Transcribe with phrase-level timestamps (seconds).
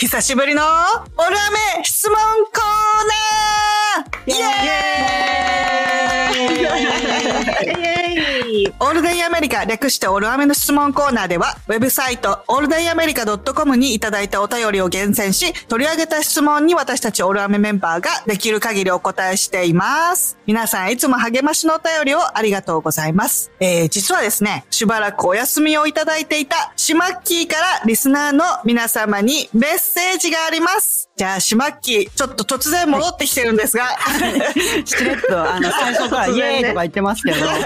[0.00, 2.64] 久しぶりのオルアメ質問コー
[3.98, 4.30] ナー。
[4.30, 8.09] イエーイ
[8.80, 20.36] オールデイアメリカ略してオールアメの質問コーナーでは、ウェブサイトオールデイアメリカ .com にいただいたお便りを厳選し、取り上げた質問に私たちオールアメメンバーができる限りお答えしています。
[20.46, 23.52] 皆さんいつも励ましのお便りをありがとうございます。
[23.60, 31.09] えー、実はですね、しばらくお休みをいただいていたシマッキーからリスナーの皆様にメッセージがあります。
[31.20, 33.84] じゃあ、シマッキー、ちょっと突然戻ってきてるんですが、
[34.86, 37.60] しれっと、 あの、最初からイエーイとか言ってますけど、はい。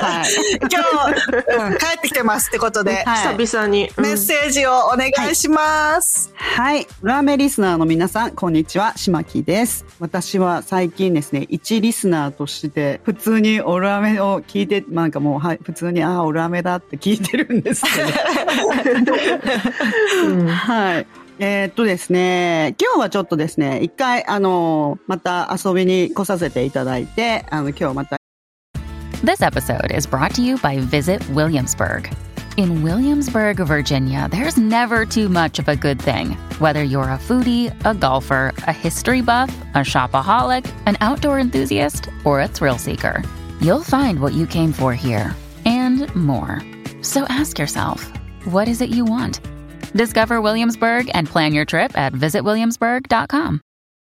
[0.59, 3.93] 今日、うん帰ってきてますってことで、はい久々に。
[3.97, 6.33] メッセージをお願いします。
[6.35, 6.89] はい。
[7.03, 8.95] ラーメンリスナーの皆さん、こんにちは。
[8.97, 9.85] しまきです。
[10.01, 18.09] 私は最近ですね、一リスナーとして、普通にオルアメを聞いて、なんかもう、はい、普通に、ああ、オルアメだって聞いてるんですけど。
[20.27, 21.07] うんはい。
[21.40, 28.18] えーっとですね、今日はちょっとですね、一回、あの、また遊びに来させていただいて、あの、今日また
[29.24, 32.10] This episode is brought to you by Visit Williamsburg.
[32.58, 36.38] In Williamsburg, Virginia, there's never too much of a good thing.
[36.60, 42.42] Whether you're a foodie, a golfer, a history buff, a shopaholic, an outdoor enthusiast, or
[42.42, 43.24] a thrill seeker,
[43.62, 45.34] you'll find what you came for here
[45.66, 46.62] and more.
[47.02, 48.12] So ask yourself,
[48.44, 49.40] what is it you want?
[49.95, 53.61] Discover Williamsburg and plan your trip at visitwilliamsburg.com.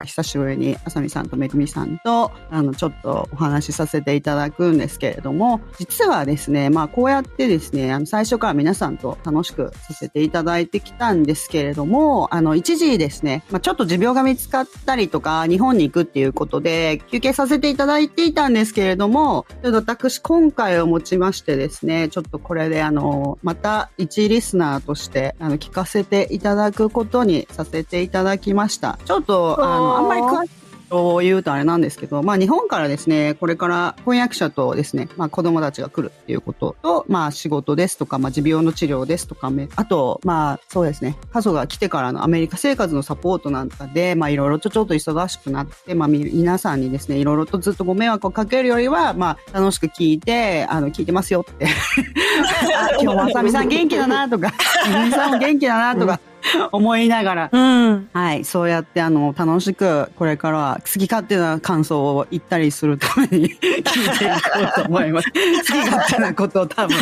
[0.04, 28.98] 久しぶりにあさみさんとめぐみさんとあのちょっとお話しさせていただくんですけれども実はですねまあこうやってですねあの最初から皆さんと楽しくさせていただいてきたんですけれどもあの一時ですね、まあ、ちょっと持病が見つかったりとか日本に行くっていうことで休憩させていただいていたんですけれどもちょっと私今回をもちましてですねちょっとこれであのまた一リスナーとしてあの聞かせていただくことにさせていただきました。
[29.04, 30.56] ちょっとあのあんまり詳しいこ
[30.92, 51.66] とを言うとあれなんですけど、まあ日本からですね、これから翻訳者とですね、まあ子供たちが来るっていうことと、まあ仕事ですとか、まあ持病の治療ですとか、めあと、まあそうですね、家族が来てからのアメリカ生活のサポートなんかで、まあいろいろとちょっと忙しくなって、まあみ皆さんにですね、いろいろとずっとご迷惑をかけるよりは、まあ楽しく聞いて、あの、聞いてますよって。
[52.76, 54.52] あ今日もあさみさん元気だなとか、
[54.88, 56.20] みみさんも元気だなとか、
[56.72, 58.08] 思いながら、うん。
[58.12, 63.84] はい、そうやってあの楽しくこれからは好き勝手な感想を言ったりするために 聞いていこ
[64.78, 65.28] うと思います。
[65.32, 66.96] 好き勝手なことを多分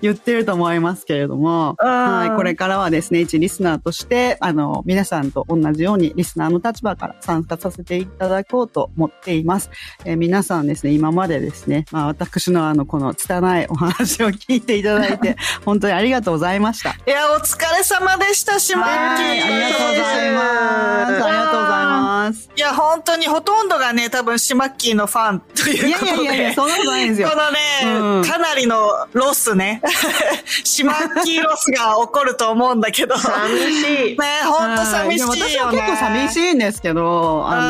[0.00, 9.70] 言ってると思いますけれども、はい、これからはですね、一リスナーとしてあの皆さんと同じようにリスナーの立場から参加させていただこうと思っています。
[10.04, 16.90] えー皆さんですね、今までですね、まあ私のあのこの拙いお話を聞いていただいて本当にありがとうございました。
[16.90, 21.24] いや、お疲れ様でした、しまっきはい、ありがとうございます。
[21.24, 22.50] ありがとうございます。
[22.56, 26.22] いや、本当にほとんどがね、多分シマッキーのファンということで。
[26.22, 27.36] いやいやいや、そんなことないんですよこ。
[27.36, 29.82] のね、うんかなりのロスね。
[30.64, 33.16] シマッキーロスが起こると思うんだけど。
[33.18, 33.32] 寂
[33.72, 34.18] しい。
[34.18, 35.40] ね、ほんと寂しいよね。
[35.48, 37.60] 私は結構寂しいんですけど、あの、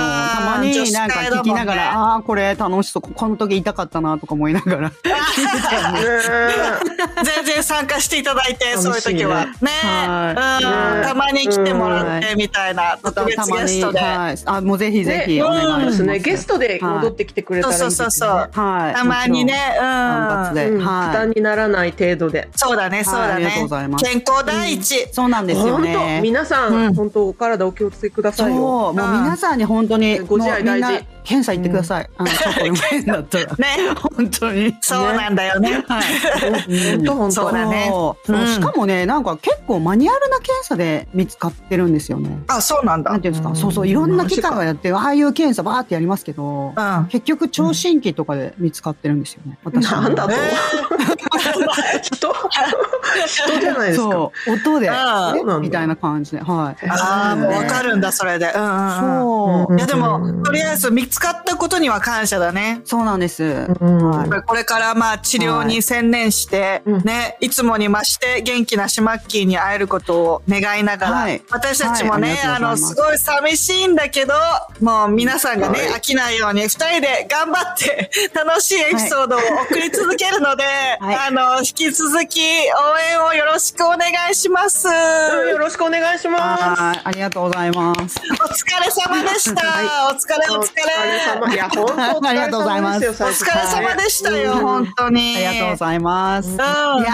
[0.40, 4.92] たまうんになんか聞きながら、女子会だああー、これ楽しそう、ここの時痛かったなとか思いながら。
[7.24, 9.46] 全然参加していただいて、 そういう時は。
[9.60, 11.03] ねはうん。
[11.04, 13.98] たまに来てもらってみたいな、特別たまに、ゲストで。
[14.00, 14.36] はい。
[14.46, 16.04] あ、もうぜひぜひねお願いします。
[16.04, 16.18] ね。
[16.20, 18.08] ゲストで戻ってきてくれたそうらいいですね。
[18.08, 18.64] そうそうそう。
[18.64, 18.94] はい。
[18.94, 19.84] たまにね、うん。
[19.84, 21.30] 負はい担。
[21.30, 22.48] にならない程度で。
[22.56, 23.98] そうだね、そうだありがとうねございま。
[23.98, 25.08] す健康第一。
[25.12, 26.20] そうなんですよ本当ね。
[26.22, 28.60] 皆さうんん、本当お体お気をつけくださそう、いよ。
[28.60, 32.10] もう皆さんに本当に、ご自愛もうみんな大事検査行ってください。
[32.18, 33.44] あの、ちょっとでも変だったら。
[33.44, 33.66] ね。
[34.16, 34.76] 本当に。
[34.82, 35.82] そうなんだよね。
[35.88, 36.02] はい。
[36.98, 37.34] 本当本当。
[37.34, 37.92] そうだね
[38.46, 42.42] しかもね、なんか結構マニュアルな検査で見つかってるんですよね。
[42.48, 43.10] あ、そうなんだ。
[43.10, 47.06] なんていうんですか、うんそうそう、いろんな機関がやって、ああいう検査バーってやりますけど、うん。
[47.08, 49.58] 結局聴診器とかで見つかってるんですよね。
[49.64, 50.36] 私はなんだとえ
[52.02, 52.34] 人？
[53.26, 54.30] 人じゃないですか。
[54.48, 54.90] 音で、
[55.60, 56.88] みたいな感じで、はい。
[56.88, 58.46] ああ、もうわかるんだ、それで。
[58.46, 58.52] うん。
[58.52, 59.76] そう。
[59.76, 62.80] いや、でうも、んとりあえず見つかったことには感謝だね。
[62.84, 63.66] そうなんです。
[64.46, 67.02] これからまあ治療に専念して、うん。
[67.04, 71.42] ね、いつもに増して元気なシマッキーに会えることを願いながら、はい。
[71.50, 74.34] 私たちもね、はいああの、すすごい寂しいんだけど、
[74.80, 75.88] もう皆さんがね、はい。
[75.90, 79.38] 飽きないように二人で頑張って 楽しいエピソードを
[79.68, 80.64] 送り続けるので、
[81.00, 81.16] はい。
[81.28, 82.44] あの、引き続き応
[83.10, 84.88] 演をよろしくお願いします。
[84.88, 86.62] うんよろしくお願いします。
[86.80, 88.20] はい、ありがとうございます。
[88.20, 89.62] お疲れ様でした。
[90.08, 90.84] お疲れお疲れ。
[91.40, 91.52] 様。
[91.54, 95.36] いや、本当ありがとうございますお疲れ様でしたよ、本当に。
[95.46, 96.48] ありがとうございます。
[96.50, 96.62] んいや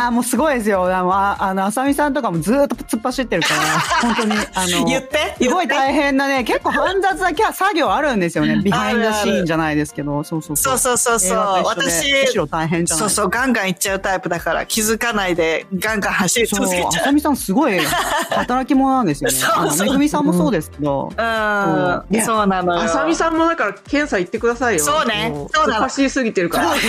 [0.09, 0.85] ーもうすごいですよ。
[0.95, 5.37] あの、ああの、あさみさんとかもずーっと突っ走ってるから、 本当に、あの、言って？
[5.43, 8.61] すごい大変なね、結構煩雑なキャ作業あるんですよね。
[8.63, 11.59] ビハインドシーンじゃないですけど、そうそうそうそうそうそう。
[11.61, 17.05] 映画と一緒で私むしろ大変じゃないそうそう、ガンガン行っちゃうタイプだから、気づかないで、ガンガン走りそう、あ続けちゃう。
[17.05, 17.79] さみさんすごい
[18.31, 19.37] 働き者なんですよね。
[19.37, 22.83] そうめぐみさんもそうですけど、うんそうなのよ。
[22.83, 24.85] あさみさんもだから検査行ってくださいよ。
[24.85, 26.71] そうねもそうなの走りすぎてるから。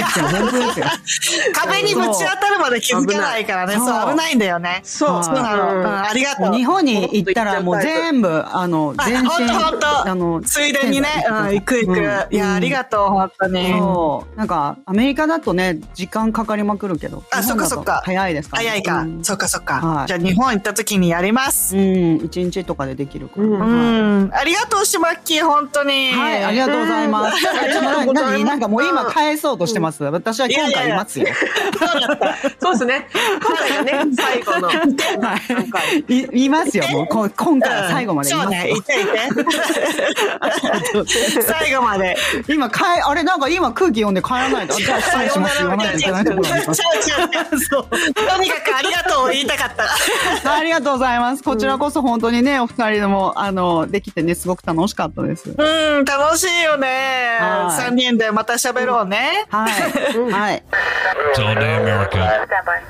[1.53, 3.75] 壁にぶち当たるまで気づかないからね。
[3.75, 4.81] そう危ないんだよね。
[4.83, 5.23] そう。
[5.23, 6.09] そうなの。
[6.09, 6.53] ありがとう。
[6.53, 11.99] 日本に行ったらもう全部、あの、あ全身、ほんとほんとあの、ついでにね、うん、行く行く。
[12.31, 13.71] いや、ありがとう、本当に。
[13.77, 14.37] そう。
[14.37, 17.23] なんか、アメリカだとね、時間かかりまくるけど。
[17.31, 18.69] あそっかそっか早いですからね。
[18.69, 19.05] 早いかう。
[19.05, 19.75] んそっかそっか。
[19.75, 21.77] はいじゃあ日本行った時にやります。
[21.77, 23.43] うん、一日とかでできるから。
[23.43, 23.69] うんうはい
[24.25, 24.31] ん。
[24.33, 26.11] ありがとう、しまっきー、本当に。
[26.13, 27.37] はい、ありがとうございます。
[27.37, 30.03] うん何なんかもう今返そうとしてます？
[30.03, 31.27] 私は今回いますよ。
[32.59, 33.07] そうですね。
[33.41, 33.69] 今回
[33.99, 34.67] がね、最後の。
[34.67, 36.03] はい今回。
[36.07, 38.71] いいますよ、もうこ今回は最後までいますね、。
[38.71, 39.11] いていて。
[41.43, 42.15] 最後まで。
[42.47, 44.75] 今、かえ、あれなんか今空気読んで帰らないと。
[44.75, 45.57] あじゃあ失礼します。
[45.59, 46.81] 言わないといけないところがあります。
[47.69, 47.85] そう。
[48.13, 49.85] とにかくありがとうを言いたかった。
[50.55, 51.43] ありがとうございます。
[51.43, 55.49] こちらこそ本当にね、お二人でも、あの、できてね、すごく楽しかったです。
[55.49, 57.37] うん、楽しいよね。
[57.39, 59.45] はい三人でまた喋ろうね。
[59.49, 60.31] はい。
[60.31, 60.63] はい。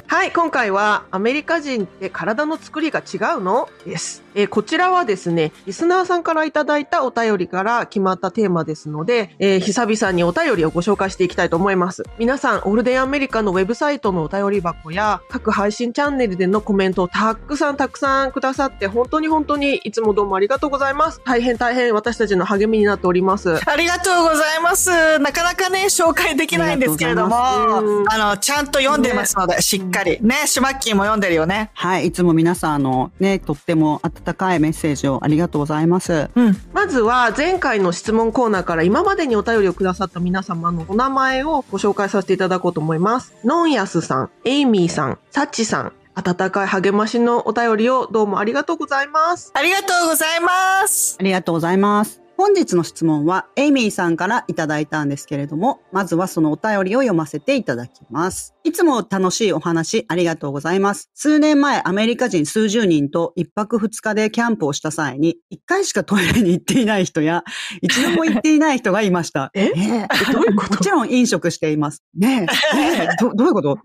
[0.07, 3.69] はい、今回はアメリカ人って体の作りが違うの？
[3.85, 4.23] です。
[4.35, 12.03] えーこちらはですね、リスナーさんからいただいたお便りから決まったテーマですので、えー久々にお便りをご紹介していきたいと思います。
[12.17, 21.21] 皆さん、オールデンアメリカのウェブサイトのお便り箱や各配信チャンネルでのコメントをたくさんたくさんくださって、本当に本当にいつもどうもありがとうございます。
[21.25, 23.59] 大変大変私たちの励みになっております。
[23.69, 25.19] ありがとうございます。
[25.19, 27.81] なかなかね、紹介できないんですけれども、あ
[28.17, 30.19] の、ちゃんと読んでますので、しっかり。
[30.21, 31.71] ね、シュマッキーも読んでるよね。
[31.73, 32.07] はい。
[32.07, 36.29] いつも皆さん、あの、ね、とっても温かいメッセージをありがとうございます。
[36.35, 36.57] うん。
[36.73, 43.33] まずは前回の質問コーナーから今までにお便りをくださった皆様のお名前をご紹介させていただこうと思います。
[43.43, 49.51] ノンヤスさん、エイミーさん、サッチさん、温かい励ましのお便りをどうもありがとうございます。
[49.53, 51.17] ありがとうございます。
[51.19, 52.21] ありがとうございます。
[52.37, 58.55] 本日の質問は、エイミーさんからいただいたんですけれども、まずはそのお便りを読ませていただきます。
[58.63, 61.09] いつも楽しいお話ありがとうございます。
[61.15, 67.43] 数年前、アメリカ人数十人と一泊二日でキャンプをした際に、一回しかトイレに行っていない人や、
[67.81, 69.49] 一度も行っていない人がいました。
[69.55, 69.71] え？
[69.71, 70.31] ねえ。
[70.31, 72.03] どういうこもちろん飲食しています。
[72.15, 73.79] ねえ、ねえ、ど、どういうこと？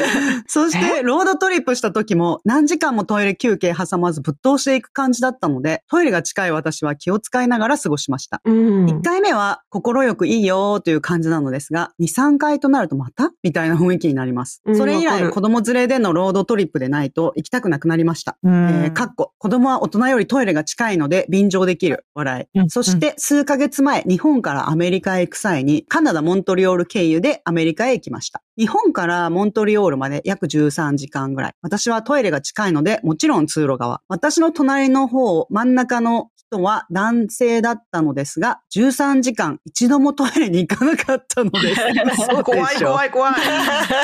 [0.48, 8.40] そして、ロードトリップした時も何時間もトイレ休憩挟まずぶっ通していく感じだったので、トイレが近い私は気を使いながら過ごしました。
[8.46, 8.86] うん。
[8.86, 13.30] 1回目は心よくいいよーという感じなのですが、2、3回となるとまた？
[13.42, 14.72] みたいな雰囲気になりますう。
[14.72, 18.38] んそれ以来子供連れでのロードトリップでないと行きたくなくなりました。
[18.42, 22.04] うんえーかっこ、子供は大人よりトイレが近いので便乗できる。
[22.14, 22.58] 笑い。
[22.58, 28.42] うんそして、数ヶ月前、日本からアメリカへ行く際に、カナダ・モントリオール経由でアメリカへ行きました。
[28.58, 31.54] 日本からモントリオールまで約13時間ぐらい。
[31.62, 34.02] 私はトイレが近いので、もちろん通路側。
[34.08, 41.80] 私の隣の方、真ん中の人は男性だったのですが、13時間一度もトイレに行かなかったのです。
[42.44, 43.34] 怖い怖い怖い。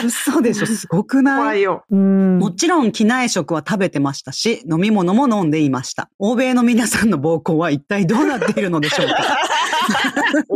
[0.06, 0.66] 嘘でしょ？
[0.66, 1.38] すごくない？
[1.38, 1.84] 怖いよ。
[1.90, 6.08] うんもちろん機内食は食べてましたし、飲み物も飲んでいました。
[6.18, 9.14] 欧米の皆さんの膀胱は一体どうなっているのでしょうか？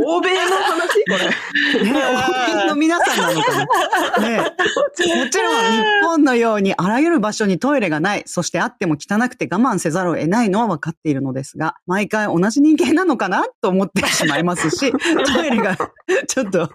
[0.05, 1.05] 欧米の話？
[1.05, 1.19] こ
[1.79, 1.93] れ。
[1.93, 3.67] ね、欧米の皆さんなのか
[4.21, 4.29] な。
[4.29, 4.39] ね。
[4.39, 14.93] もちろん日本のようにあらゆる場所にトイレがない、そしてあっても汚くて我慢せざるを得ないのは分かっているのですが、毎回同じ人間なのかなと思ってしまいますし、
[15.35, 15.77] トイレが、
[16.27, 16.75] ちょっと、こ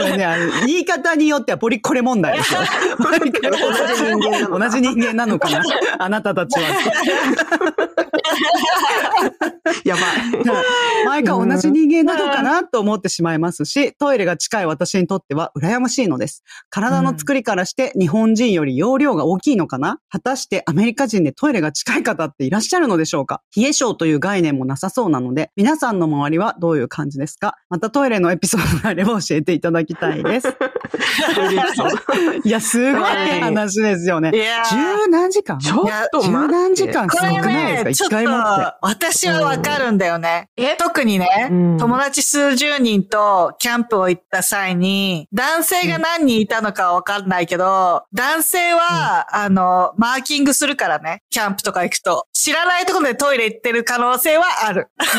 [0.00, 2.60] れね、あの言い方によってはポリコレ問題ですよ。
[2.98, 5.62] 毎回同じ人間なの同じ人間なのかな。
[5.98, 6.66] あなたたちは。
[9.84, 10.04] やばい。
[11.06, 16.42] 毎回同じ人間なのかなと思ってしまいますし、トイレが近い私にとっては羨ましいのです。
[16.70, 19.98] 体の作りからして日本人より容量が大きいのかな？
[20.10, 23.42] 果たしてアメリカ人でトイレが近い方っていらっしゃるのでしょうか？
[23.56, 27.56] 冷え性という概念もなさそうなので、皆さんの周りはどういう感じですか？
[27.68, 30.48] またトイレのエピソードがあれば教えていただきたいです。
[32.44, 33.02] いや、すごい
[33.40, 34.30] 話ですよね。
[34.34, 34.70] いやー
[35.04, 35.58] 十何時間？
[35.58, 36.30] ちょっと十。
[36.30, 38.08] 何時間すこれごくないね、ですか？
[38.10, 40.48] ちょっと一回も私はわかるんだよね。
[40.56, 52.26] え特特にね、うん友達数十人とキャンプを行った際に、男性が何人いたのかはわかんないけど、男性は、あの、マーキングするからね、キャンプとか行くと。
[52.32, 54.88] 知らないところでトイレ行ってる可能性はある。
[55.00, 55.18] そ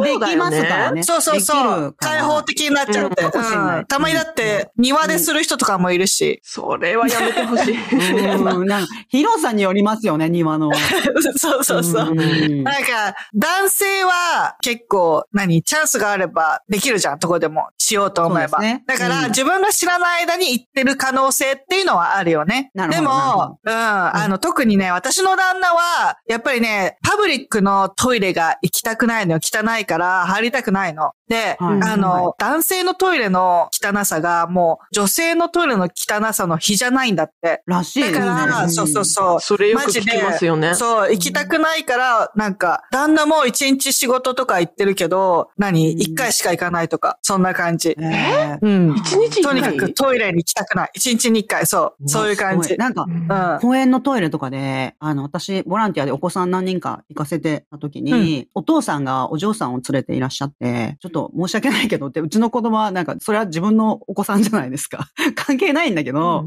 [0.00, 1.02] うねできますからね。
[1.04, 1.94] そうそうそう。
[2.00, 3.22] 開放的になっちゃって。
[3.24, 6.40] うんたまにだって、庭でする人とかもいるし。
[6.42, 8.36] それはやめてほしい。
[8.36, 10.70] うんなんか広さによりますよね、庭の。
[11.36, 12.14] そうそうそう。
[12.14, 18.58] んなんか、男性は結構、何、チャンスがあればできるじゃん、どこでもしようと思えば。
[18.58, 22.70] そうですねだから、うん自分が知らない間に行ってる可能性っていうのはあるよね。
[22.74, 29.40] なるほどでも、うん、あの、特にね、私の旦那は、やっぱりね、パブリックのトイレが行きたくないのよ。
[29.42, 31.12] 汚いから入りたくないの。
[31.28, 37.62] で、はいあの、は男性のトイレの汚さがもう女性のトイレの汚さの比じゃないんだって。
[37.66, 38.12] らしい。
[38.12, 39.40] だから、そうそうそう。
[39.40, 40.74] それよく聞きますよね。
[40.74, 45.92] そう、行きたくないから、なんか、旦那も一日仕事とか行ってるけど、何？
[45.92, 47.96] 一回しか行かないとか、そんな感じ。
[47.98, 48.96] えうん。
[48.96, 50.90] 一日とにかくトイレに行きたくない。
[50.94, 52.04] 一日に一回、そう。
[52.04, 52.76] ーそういう感じ。
[52.76, 53.60] なんか、うん。
[53.60, 65.08] 公園のトイレとかで、あの、私、ボランティアでお子さん何人か行かせてた時に、お父さんがお嬢さんを連れていらっしゃって、ちょっと申し訳ないけどって、うちの子供はなんか、それは自分のお子さんじゃないですか。
[65.34, 66.44] 関係ないんだけど、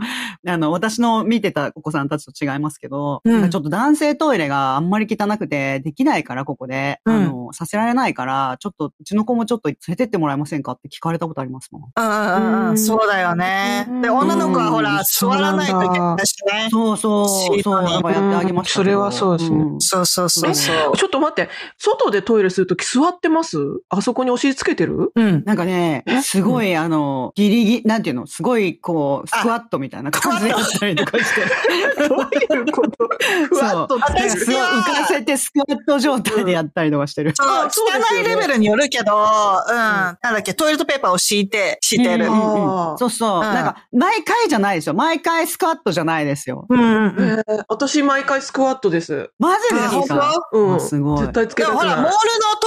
[0.48, 3.50] あの、私の見てたお子さんたちと違いますけど、うん。
[3.50, 7.16] ちょっと男性トイレがあんまり汚くて、できないから、ここで、うん。
[7.16, 11.84] あの、させられないから、ちょっと、うちの子もちょっと連れてってもらえませんかって聞かれたことありますもん。
[11.96, 12.78] うんうんうんうん。
[12.78, 13.88] そうだよね。
[14.02, 16.70] で、女の子はほら、座らないといけないしね。
[16.72, 19.64] そうそう、そう、シートになんかやってあげましそれはそうですね。
[19.64, 19.80] ん。
[19.80, 20.98] そうそうそうそう。
[20.98, 23.58] ちょっと待って、外でトイレするとき座ってます？
[23.90, 25.12] あそこにお尻つけてる？
[25.16, 25.44] うん。
[25.46, 32.08] なんかね、すごい、あの、ギリギリ、なんていうの、すごい、こう、スクワットみたいな感じでやったりとかして。
[32.08, 33.10] どういうこと？
[33.50, 37.34] ふわっと浮かせてスクワット状態でやったりとかしてる。
[37.36, 39.76] そう、汚いレベルによるけど、うん。
[39.76, 42.26] なんだっけ、トイレットペーパーを敷いて、敷いてる。
[42.28, 43.40] そうそう。
[43.40, 44.94] うんなんか、毎回じゃないですよ。
[44.94, 46.66] 毎回スクワットじゃないですよ。
[46.70, 49.32] うん私毎回スクワットです。
[49.40, 50.34] マジですか？
[50.52, 50.76] うん。
[50.76, 51.96] あすごい絶対つけでもほら。
[51.98, 52.12] モールの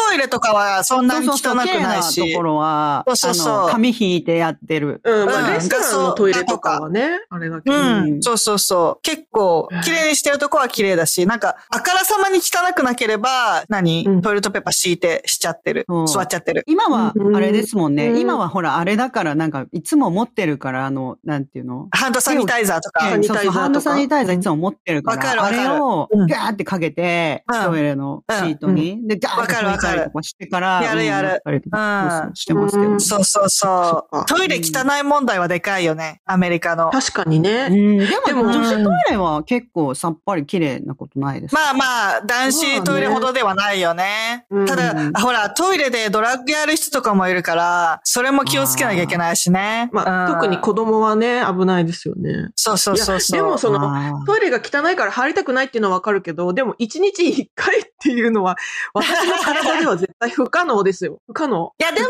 [0.08, 2.32] トイレとかはそんなに汚くないし。
[2.32, 5.00] ところは、そうそうそうあの、紙引いてやってる。
[5.04, 7.76] うんレストランのトイレとかはね、あれだけど。
[7.76, 8.22] うん、うん。
[8.22, 9.02] そうそうそう。
[9.02, 14.22] 結構、綺麗にしてるとこは綺麗だし、なんか、あからさまに汚くなければ、何、うん。
[14.22, 15.84] トイレットペーパー敷いてしちゃってる。
[15.88, 16.64] そう座っちゃってる。
[16.66, 18.08] 今はうん、あれですもんね。
[18.10, 18.20] うん。
[18.20, 21.88] 今はほら、あれだから、なんか、いつも持ってるから、あの、なんていうの？
[21.92, 23.10] ハンドサニタイザーとか。
[23.10, 25.42] そうそうハンドサニタイザーいつも持ってるから、わかかる。
[25.42, 27.64] あれをうんガーってかけて、うん。
[27.64, 31.42] トイレのシートに、で、ガーって拭いたりとかしてから、やるやる。
[31.44, 32.90] そうそうしてますけど。
[32.90, 33.00] うん。
[33.00, 36.20] そうそうそそうトイレ汚い問題はでかいよね。
[36.24, 36.90] アメリカの。
[36.90, 37.68] 確かにね。
[37.70, 41.54] うん、でも、女子トイレは結構さっぱり綺麗なことないです。
[41.54, 44.46] まあまあ、男子トイレほどではないよね。
[44.50, 49.88] まあねただ、うんほら、トイレでドラッグやる人とかもいるから、それも気をつけなきゃいけないしね。
[49.92, 52.50] まあ、うん特に子供はね、危ないですよね。
[52.56, 58.56] そうそうそうでもその、トイレが汚いから入りたくないっていうのはわかるけど、でも一日一回っていうのは、
[58.94, 61.18] 私の体では絶対不可能ですよ。
[61.28, 61.72] 不可能。
[61.78, 62.08] いや、でも、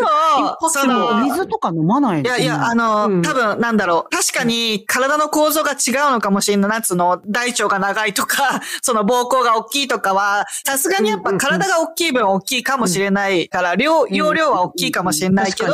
[0.70, 3.22] その、お水とか飲まないいやいや、あの、の、うん。
[3.22, 4.16] 多分、なんだろう。
[4.16, 6.68] 確かに、体の構造が違うのかもしれな。
[6.68, 6.70] い。
[6.70, 15.72] なんつうの、大腸が長いとか、 その膀胱が大きいとかは、さすがにやっぱ体が大きい分大きいかもしれないから、量、容量は大きいかもしれないけど、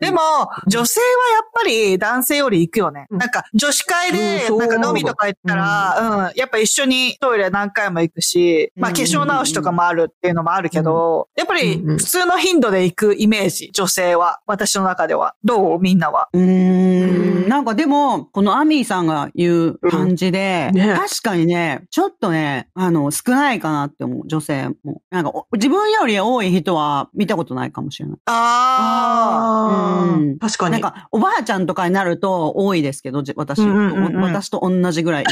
[0.00, 0.20] でも、
[0.66, 3.06] 女性はやっぱり男性より行くよね。
[3.10, 3.18] うん。
[3.18, 3.30] なん。
[3.30, 4.68] か、女子会でなん。
[4.68, 8.96] か飲みとか行ったら、うん、やっぱ一緒にトイレ何回も行くし、まあうん。
[8.96, 14.40] 化粧直しとかもあるっていうのもあるけど、やっぱり普通の頻度で行くイメージ、女性は。
[14.46, 15.34] 私の中では。
[15.44, 15.80] どう？
[15.80, 16.28] みんなは。
[16.32, 17.05] うー
[17.46, 17.48] ん。
[17.48, 25.02] なんかでも、このアミーさんが言う感じで、うんね確かにね、ちょっとね、あの、少ないかなって思う、女性も。
[25.10, 28.18] なんか、お自分より多い人は見たことないかもしれない。
[28.26, 30.72] ああーうん確かに。
[30.72, 35.24] なんか、おばあちゃんとかになると多いですけど、じ私、うんうんうん私と同じぐらい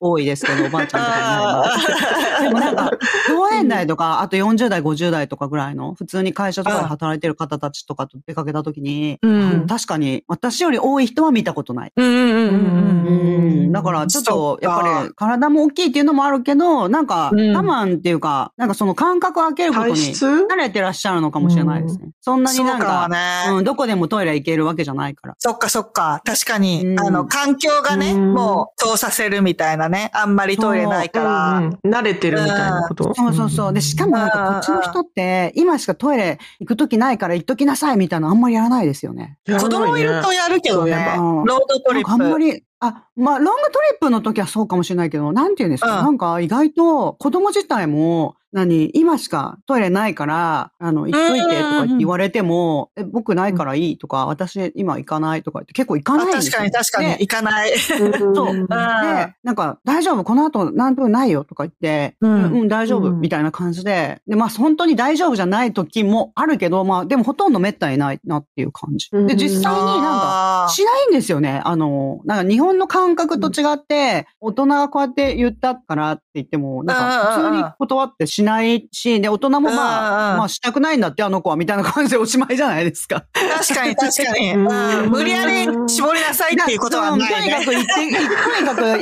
[0.00, 2.42] 多いですけど、 おばあちゃんとかになれば。
[2.42, 2.90] でもなんか、
[3.28, 9.26] 同年代とか、あと40代、50代とかぐらいの、普通に会社とかで働いてる方たちとかと出かけたときに、あ。
[9.26, 9.66] うん。
[9.66, 11.92] 確かに、私より多い人は見たことない。
[11.96, 13.68] うんうんうんうんううん。
[13.68, 13.72] ん。
[13.72, 22.10] だから、ちょっそとやっぱり、体も大きいっていうのもあるけど、なんか、うん我慢っていうか、なんかその感覚を開けることに慣れてらっしゃるのかもしれないですね。
[22.20, 23.08] そんなにそうなんか。
[23.52, 25.34] うん、どこでもトイレ行けるわけじゃないから。
[25.38, 26.20] そっかそっか。
[26.24, 30.10] 確かに、うんあの、環境がね、うんもう、通させるみたいなね。
[30.14, 31.58] あんまりトイレないから。
[31.58, 33.14] うんうん慣れてるみたいなこと？
[33.14, 33.72] そうそうそう。
[33.72, 39.38] で、しかもなんかこっちの人って、今しかトイレ行くときないから行っときなさいみたいなのあんまりやらないですよね。
[39.46, 40.95] 子供いるとやるけどね。
[40.96, 41.44] そういえばうん。
[41.44, 42.38] ロードトリなんかあんまップ。
[42.38, 46.04] り、あ、まあ、ロングトリップの時はそうかもしれないけど、なんて言うんですか、うん。
[46.04, 56.52] なんか意外と子供自体も、何、今しかトイレないから、あの、行っといてとか言われても、え、僕ないからいいとか、私今行かないとか言って結構行かあないんですよ。
[56.52, 57.08] 確かに確かに。
[57.08, 57.78] で行かない。
[57.78, 58.54] そう。
[58.54, 58.66] ん。
[58.66, 58.68] で、
[59.42, 60.24] なんか、大丈夫？
[60.24, 63.08] この後何分ないよとか言って、ううんん、大丈夫？
[63.08, 63.20] うん。
[63.20, 69.08] みたいな感じで、で、まあ本当に大丈夫じゃない時もあるけど、まあでもほとんど滅多にないなっていう感じ。
[69.12, 69.26] うん。
[69.26, 71.60] で、実際になんか、しないんですよね。
[71.64, 83.24] あの、なんか日本の感覚と違って、大人がこうやって言ったから言っても、なんか普通に断ってしないし、で、大人もまあ、まあしたくないんだってあの子はみたいな感じでおしまいじゃないですか。
[83.32, 84.56] 確かに確かに。
[84.56, 87.64] 無理やり絞りなさいっていうことはないとにかね。
[87.64, 88.98] く言って、とにかく言っ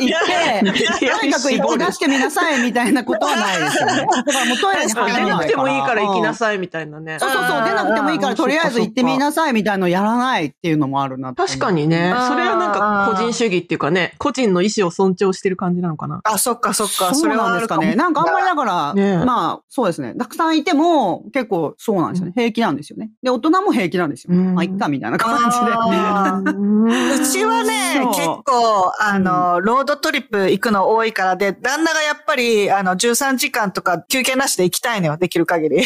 [0.63, 4.07] て、とにかく言って出してみなさいみたいなことはないですよね。
[4.27, 7.19] だからもうトイレに入れない出なくてもいいから行きなうんさいみたいなね。
[7.19, 12.15] そうそうそう、出なくてもいいからとりあえず行ってみなさいみたいなのやらないっていうのもあるな確かにね。
[12.29, 16.21] それはなんか個人主義っていうかね、個人の意思を尊重してる感じなのかな。
[16.25, 17.15] あ、そっかそっか。
[17.25, 17.97] それはあるかもなんですかね。
[17.97, 20.15] なんかあんまりだから、まあ、そうですね。
[20.15, 22.33] たくさんいても、結構そうなんですよね。
[22.35, 23.11] 平気なんですよね。
[23.23, 24.35] で、大人も平気なんですよ。
[24.35, 25.65] うんまあ、いっか、みたいな感じで。
[27.23, 35.83] うちはね、結構、あの、ロードトリップ行くの多いからで、旦那がやっぱり、あの、13時間とか休憩なしで行きたいのよ、できる限り。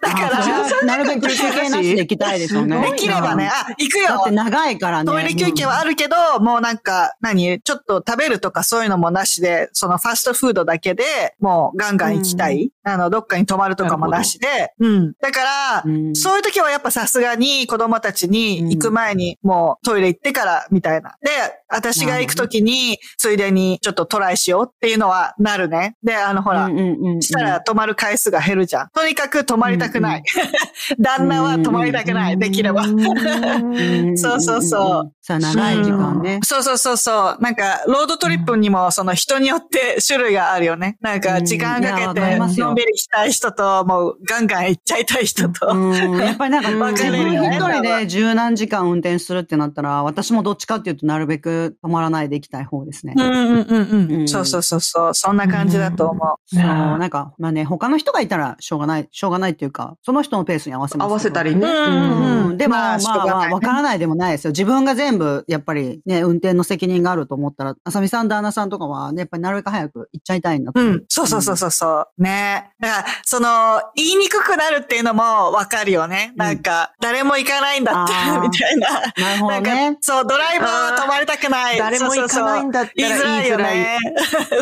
[0.00, 2.90] だから、はなるべく休憩なしで行きたいですよね。
[2.90, 5.10] できればね、あ、行くよだって長いからね。
[5.10, 11.04] トイレ休憩はあるけど、もうなんか、何ちょっと食べるとかそういうのもなしで、そのファストフードだけで、
[11.40, 12.70] もうガンガン行きたい。
[12.84, 14.72] あの、どっかに泊まるとかもなしで。
[14.78, 15.12] うん。
[15.20, 21.16] だから、うんそういう時はやっぱさすがに子供たちに行く前にもうトイレ行ってからみたいな。
[21.20, 21.30] で、
[21.68, 25.96] 私が行く時についでにちょっとトライしようっていうのはなるね。
[26.02, 28.88] で、あのほら、うんうんうんうんしたら泊まる回数が減るじゃん。
[28.90, 30.22] とにかく泊まりたくない。
[30.98, 32.38] 旦那は泊まりたくない。
[32.38, 32.82] できれば。
[32.82, 35.12] うんそうそうそう。
[35.26, 36.38] さあ、長い時間ね。
[36.44, 37.38] そうそうそうそう。
[37.40, 40.98] なんか、ロードトリップにも、その人によって種類があるよね。
[41.00, 45.66] なんか、時間かけて、のんびりしたい人と、もう、ガンガン行っちゃいたい人と。
[45.74, 53.14] うんやっぱりなんか、 自分一人で十何時間運転するってなったら、私もどっちかっていうと、なるべく止まらないで行きたい方ですね。
[53.16, 54.14] うんうんうんう。
[54.14, 55.14] うんんそうそうそうそう。
[55.14, 56.54] そんな感じだと思う。
[56.54, 61.08] そう、なんか、まあね、他の人がいたらしょうがない、しょうがないっていうか、その人のペースに合わせます。
[61.08, 61.66] 合わせたりね。
[61.66, 62.56] うん。
[62.56, 64.50] でも、まあ、わからないでもないですよ。
[64.52, 65.15] 自分が全部、
[65.46, 71.04] やっぱりね、運転の責任があると思ったら、あさみさん、旦那さんとかは、ね、やっぱりなるべく早く行っちゃいたいんだうん。
[71.08, 72.22] そうそうそうそうそう。
[72.22, 72.70] ね。
[72.80, 76.32] だから、その、言いにくくなるっていうのもわかるよね。
[76.36, 78.88] なんか、誰も行かないんだって みたいな。
[78.90, 79.98] なるほどねか。
[80.00, 81.78] そう、ドライバーは止まりたくない。
[81.78, 83.98] 誰も行かないんだったらそうそうそう言いづらいよね。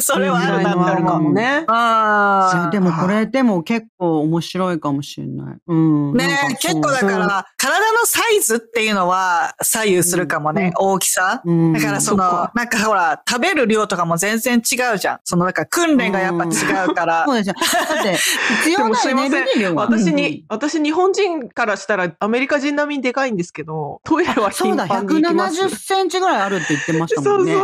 [0.00, 1.22] それはあるなって言いづらいのはあるか思う。
[1.22, 1.64] もね。
[1.68, 2.70] ああ。
[2.70, 5.56] でもこれでも結構面白いかもしれない。
[5.66, 6.16] うん。
[6.16, 11.42] ね結構だから、体のサイズっていうのは左右するかもね、大きさ。
[11.44, 15.18] うんだからそのそなんかほら、食べる量とかも全然違うじゃん。
[15.24, 17.36] その、なんか訓練がやっぱ違うからそう。
[17.36, 17.54] ですよ。
[17.88, 18.16] だって、
[18.64, 19.38] 必で要なエネ。
[19.40, 19.74] ルギー。
[19.74, 25.62] 私うんに、私日本人からしたらアメリカ人並みにでかいんですけど、トイレは頻そうだ、繁に行きます。
[25.62, 27.38] 170センチぐらいあるって言ってましたそうそう。
[27.38, 27.54] もんね。
[27.54, 27.62] です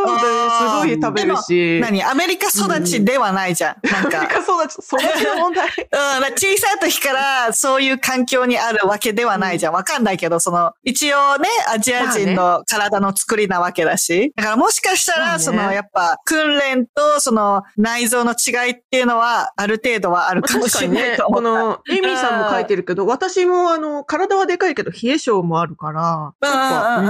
[0.77, 1.81] ごい食べるし。
[1.81, 2.03] 何？
[2.05, 3.77] アメリカ育ちではないじゃん。
[3.91, 4.19] なんか。
[4.19, 5.69] アメリカ育ち、育ちの問題。
[5.69, 9.73] うん、小さい時からそういう環境にあるわけではないじゃん。
[9.73, 14.33] わかんないけど、その、一応ね、アジア人の体の作りなわけだし。
[14.37, 21.51] だからもしかしたら、その、やっぱ、訓練と、その、内臓の違いっていうのは、ある程度はあるかもしれないね、と思った。
[21.51, 26.33] この、エイミーさんも書いてるけど、私もあの、体はでかいけど、冷え性もあるから、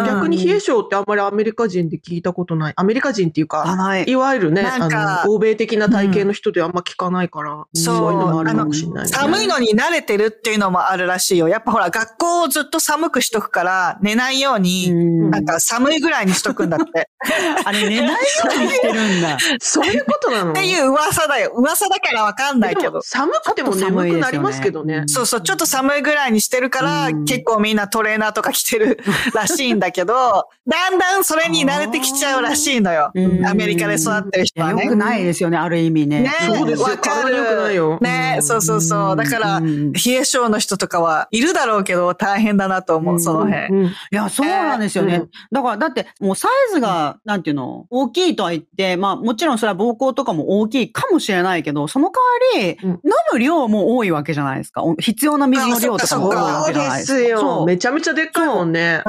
[0.07, 2.73] 逆に冷え性ってあんまりアメリカ人で聞いたことない。
[2.77, 3.64] アメリカ人っていうか、
[4.07, 4.11] い。
[4.11, 9.09] いわゆるね、あの、欧米的な体型の人であんま聞かないから、そういうのもあるかもしれない、ね。
[9.09, 11.49] 寒いのに慣れてるっていうのもあるらしいよ。
[11.49, 17.09] やっぱほら、学校をずっと寒くしとくから、寝ないように、うんなんか寒いぐらいにしとくんだって。
[17.65, 18.17] あれ寝ないよ
[18.57, 19.39] うにしてるんだ。
[19.61, 20.53] そういうことなの？
[20.53, 21.53] っていう噂だよ。
[21.55, 23.01] 噂だからわかんないけど。
[23.03, 25.05] 寒くても眠くなりますけどね。
[25.07, 28.99] そうそう、ちょっと寒いぐらいにしてるから、うん結構みんなトレーナーとか着てる
[29.35, 33.11] らしいんだけど、 だんだんそれに慣れてきちゃうらしいのよ。
[33.15, 34.85] うんアメリカで育ってる人はね。
[34.85, 36.21] よくないですよね、ある意味ね。
[36.23, 37.37] ねそうですよわかる。
[37.45, 39.17] くないよねそうそうそう。
[39.17, 43.67] だから、うん冷え性の人とかはいるだろうけど、大変だなと思う、うんその辺。
[43.75, 45.23] うんいや、そうなんですよね。
[45.33, 54.83] うんだから、だって、もうサイズが、なんていうの、大きいとは言って、まあ、もちろんそれは膀胱とかも大きいかもしれないけど、その代わり、うん飲む量も多いわけじゃないですか。
[54.83, 57.19] お必要な水の量とかも多いわけじゃないですか。
[57.19, 57.64] そうですよ。
[57.66, 59.03] めちゃめちゃでっかいもんね。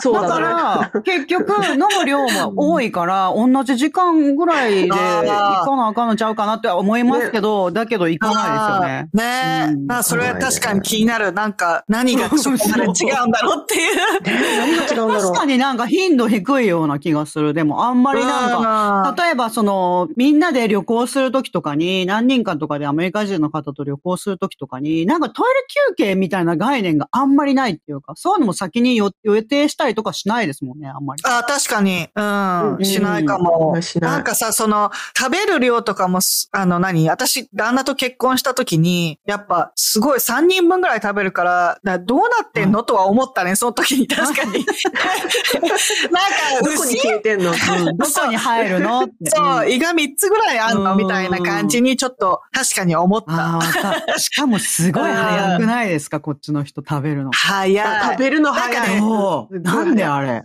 [0.00, 0.40] そうだね。
[0.40, 9.24] ら、結局、 飲む量も多いから、同じ時間ぐらいで行かなあかんのちゃうかなって思いますけど、だけど行かないですよね。
[9.24, 9.72] ねえ。
[9.72, 11.32] うんまあ、それは確かに気になる。
[11.32, 13.96] なんか、何が違うんだろうっていう。
[14.24, 17.54] 何が違うんだろうになんか頻度低いような気がする。
[17.54, 31.22] でもあんまりなんか、か例えばその、みんなで旅行するときとかに、何人かとかでアメリカ人の方と旅行するときとかに、なんかトイレ休憩みたいな概念があんまりないっていうか、そういうのも先に予予定したりとかしないですもんね、あんまり。
[31.26, 32.08] あ確かに。
[32.14, 32.76] うん。
[32.76, 33.80] うんしないかも。
[33.82, 42.82] しないなんかさ、その、食べる量とかもす、あの何、私、旦那と結婚した時に、やっぱ、すごい3人分ぐらい食べるから、だどうなってんの？
[42.82, 44.06] とは思ったね、その時に。
[44.06, 44.64] 確かに。
[46.10, 46.20] な
[46.60, 47.50] んか、どこに消えてんの？
[47.52, 49.02] うんどこに入るの？
[49.02, 49.30] って。
[49.30, 53.32] そう、ん胃が3つぐらいあんのうんみたいな感じに、ちょっと、確かに思った。
[53.32, 57.30] ああ、わか しかもすごい早くないですか、こっちの人食べるの。
[57.32, 58.02] 早い。
[58.10, 58.98] 食べるの早い。
[58.98, 59.60] そう。
[59.60, 60.44] なんであれ？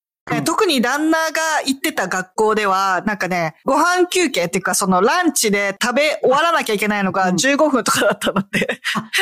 [0.29, 8.81] ね特に旦那が行ってた学校では、なんかね、ご飯休憩っていうか、そのランチで食べ終わらなきゃいけないのが15分とかだったんだって。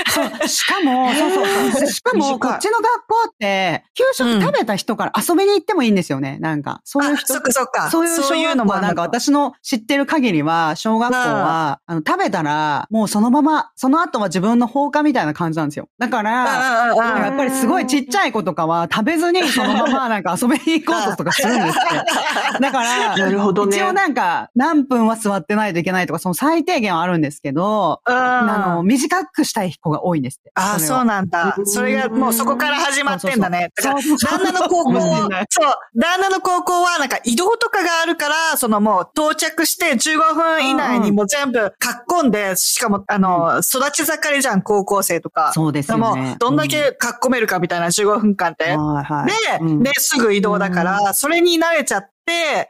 [0.10, 1.88] そう、しかも、 そうそうそう。
[1.88, 6.38] しかも、こっちの学校って、給食食べた人から遊びに行ってもいいんですよね。
[6.40, 7.90] なんか、そういうあ、人そっかそっか。
[7.90, 9.02] そういう小そういう学校はなんか。
[9.02, 15.88] 私の知ってる限りは、小学校は、あの、食べたら、もうそのまま、その後は自分の放課みたいな感じなんですよ。
[15.98, 21.82] だから、うんうんうんうんやっぱりすごいちっちゃい子とかは食べずにそのままなんか遊びに行こうとかするんですっ
[22.54, 22.60] て。
[22.60, 30.52] だから、なるほどね一応なんか何分は座ってないといけないとか、その最低限はあるんですけど、うんあの、短くしたい子が多いんですって。
[30.56, 31.58] ああ、そうななんだ。
[31.66, 33.72] それがもうそこから始まってんだね。
[33.78, 35.30] そうそうそう旦那の高校そう
[35.96, 45.52] 旦那の高校はなんか移動とかがあるから、そのもう到着して15分以内にもう全部かっこんで、しかもあの、育ち盛りじゃん、高校生とか。
[45.54, 48.66] そうですよねもうどんだけかっこめるかみたいな15分間って。
[48.66, 48.76] で、
[49.62, 50.79] うんで、すぐ移動だから、
[51.14, 52.19] それに慣れちゃって、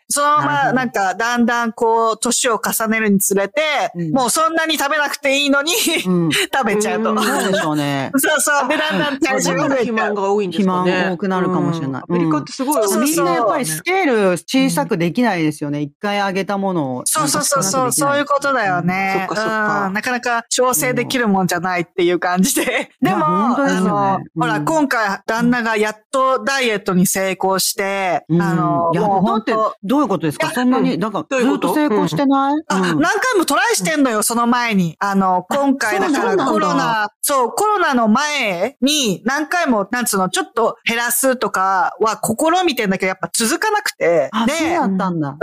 [0.07, 3.61] そのままなんかだんだんこう、年を重ねるにつれて、
[3.95, 5.71] うんもうそんなに食べなくていいのに、
[6.05, 6.29] うん。
[6.53, 7.11] 食べちゃうと。
[7.11, 8.11] うんそうでしょうね。
[8.17, 8.67] そうそう。
[8.67, 9.91] で、だんだん体重が増え肥て。
[9.91, 10.91] 満が多いんですかね。
[10.91, 15.81] 肥満多くなるかもしれないうんアメリカってすごい多いそうそうみんなやっぱりスケール小さくできないですよね。
[15.81, 17.01] 一回上げたものを。
[17.05, 19.25] そうそうそうそう、そういうことだよね。
[19.29, 22.91] そっかそっかうんなかなか調整できるもんじゃないっていう感じで。
[23.01, 30.51] でも、あの、うんほら、今回、旦那がやっとダイエットに成功して、うんあの、いや、もうだってどういうことですか？
[30.51, 32.63] そんなに、なんか、ずっと成功してない？
[32.67, 34.95] あ、うん何回もトライしてんのよ、その前に。
[34.99, 44.29] あの、今回だからコロナ、そう、コロナの前に何回も、なんつうの、ちょっと減らすとかは試みてんだけど、やっぱ続かなくて。
[44.31, 45.37] あ、そうだったんだ。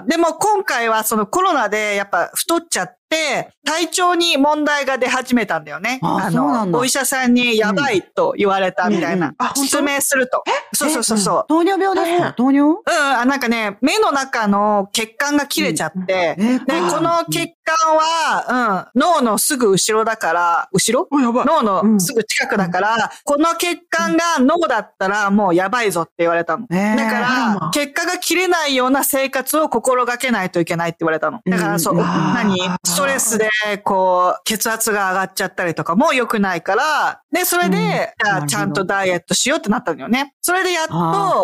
[0.00, 0.06] うん。
[0.06, 3.03] でも今回はそのコロナでやっぱ太っちゃって、
[3.64, 5.98] 体調に問題が出始めたんだよね。
[6.02, 6.78] あそうなんだ。
[6.78, 9.34] お医者さんにやばいと言われたみたいな。
[9.54, 10.44] 失明すると。
[10.74, 11.44] そうそうそうそう。
[11.48, 12.32] 糖尿病ですか？
[12.34, 12.80] 糖尿？
[12.86, 21.08] うん、あ、なんかね、目の中の血管が切れちゃって、えで、この血管は、うん、脳のすぐ後ろだから、後ろ？
[21.10, 21.46] お、やばい。
[21.46, 26.66] 脳のすぐ近くだから、この血管が脳だったらもうやばいぞって言われたの。
[26.70, 31.40] えーだかあらまら、血管が切れないような生活を心がけないといけないって言われたの。
[31.46, 32.56] だから、そう、うん何？
[32.84, 33.48] ストレスで、
[33.82, 40.34] こう、血圧が上がっちゃったりとかも良くないから、で、それで、うんじゃあちゃんとダイエットしようってなったのよね。
[40.40, 40.92] それでやっと、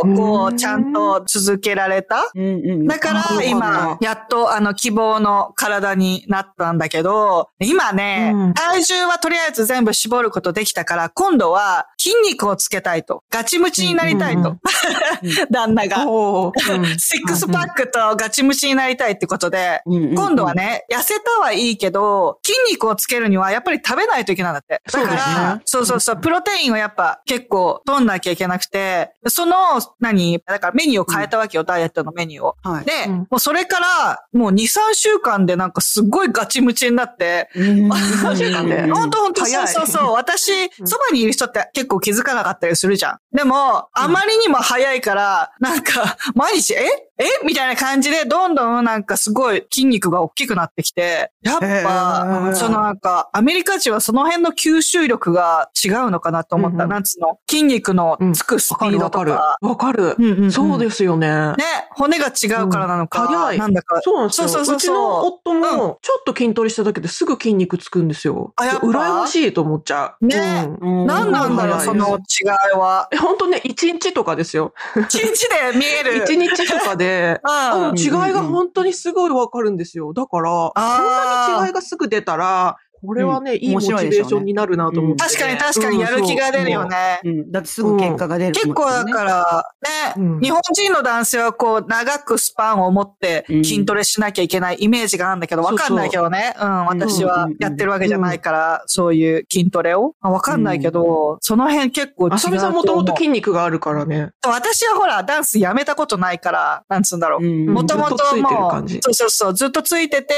[0.01, 2.31] こう、うんちゃんと続けられた。
[2.35, 2.49] うんう
[2.85, 2.87] ん。
[2.87, 13.23] だから今、やっとあの希望の体になったんだけど、今ね、うん体重はとりあえず全部絞ることできたから、今度は筋肉をつけたいと。
[13.31, 14.57] ガチムチになりたいと。
[15.51, 15.99] 旦那が。
[16.99, 24.83] シックスパックとガチムチになりたいってことで、うんうんうん今度はね、痩せたはいいけど、筋肉をつけるにはやっぱり食べないといけないんだって。
[24.93, 29.57] だから、ねそうそうそう、プロテインをやっぱ結構取んなきゃいけなくて、その、
[29.99, 30.43] 何？
[30.47, 32.57] だからメニューを変えたわけよ、ダイエットのメニューを。
[32.63, 32.85] はい。
[32.85, 40.13] で、うんもうそれから、もう2、3週間でなんかすっごいガチムチになって、うん3週間でほんとほんと、そうそうそう。
[40.15, 43.19] 私、そばにいる人って結構気づかなかったりするじゃん。
[43.37, 47.10] でも、あまりにも早いから、なんか、毎日、え？
[47.21, 47.47] え？
[47.47, 56.75] みたいな感じで、どんどんなんかすごい筋肉が大きくなってきて、やっへぱー、そのなんか、アメリカ人はその辺の吸収力が違うのかなと思った。
[56.77, 59.19] うんうんなんつうの、筋肉のつくスピードとか。
[59.21, 60.17] わかるわかる。
[60.19, 61.29] うんうんうんそうですよね。
[61.53, 61.57] ね、
[61.91, 64.01] 骨が違うからなのか、うん早いなんだか。
[64.03, 64.49] そうなんですよ。
[64.49, 68.53] そうそうそうちの夫も、ちょっと筋トレしただけですぐ筋肉つくんですよ。
[68.57, 68.87] あやっぱ？
[68.87, 70.27] 羨ましいと思っちゃう。
[70.27, 73.09] ねうんうん何なんだろう、その違いは。
[73.13, 74.73] え、本当ね、1日とかですよ。
[74.97, 76.25] 一日で見える。
[76.27, 77.10] 1日とかで、
[77.45, 77.99] うん。
[77.99, 80.13] 違いが本当にすごいわかるんですよ。
[80.13, 86.87] だから、こんなに違いがすぐ出たら、これはね、いいモチベーションになるなと思って、確かに確かにやる気が出るよ。
[86.87, 87.21] ね。
[87.25, 87.51] うん。
[87.51, 96.55] だってすぐ結果が出る、結構だから、ね、うん日本人の男性はこう、長くスパンを持ってうん筋トレしなきゃいけないイメージがあるんだけど、わかんないけどね。
[96.61, 100.15] うん、私はやってるわけじゃないから、そういう筋トレを。
[100.21, 104.31] あわかんないけど、その辺結構違うあさみさんもともと筋肉があるからね。
[104.47, 107.45] 私はほら、ダンスやめたことないから、なんつうんだろう。
[107.45, 110.35] うんもともともうそうそうそう、ずっとついてて、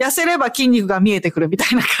[0.00, 1.97] 痩せれば筋肉が見えてくるみたいな感じ。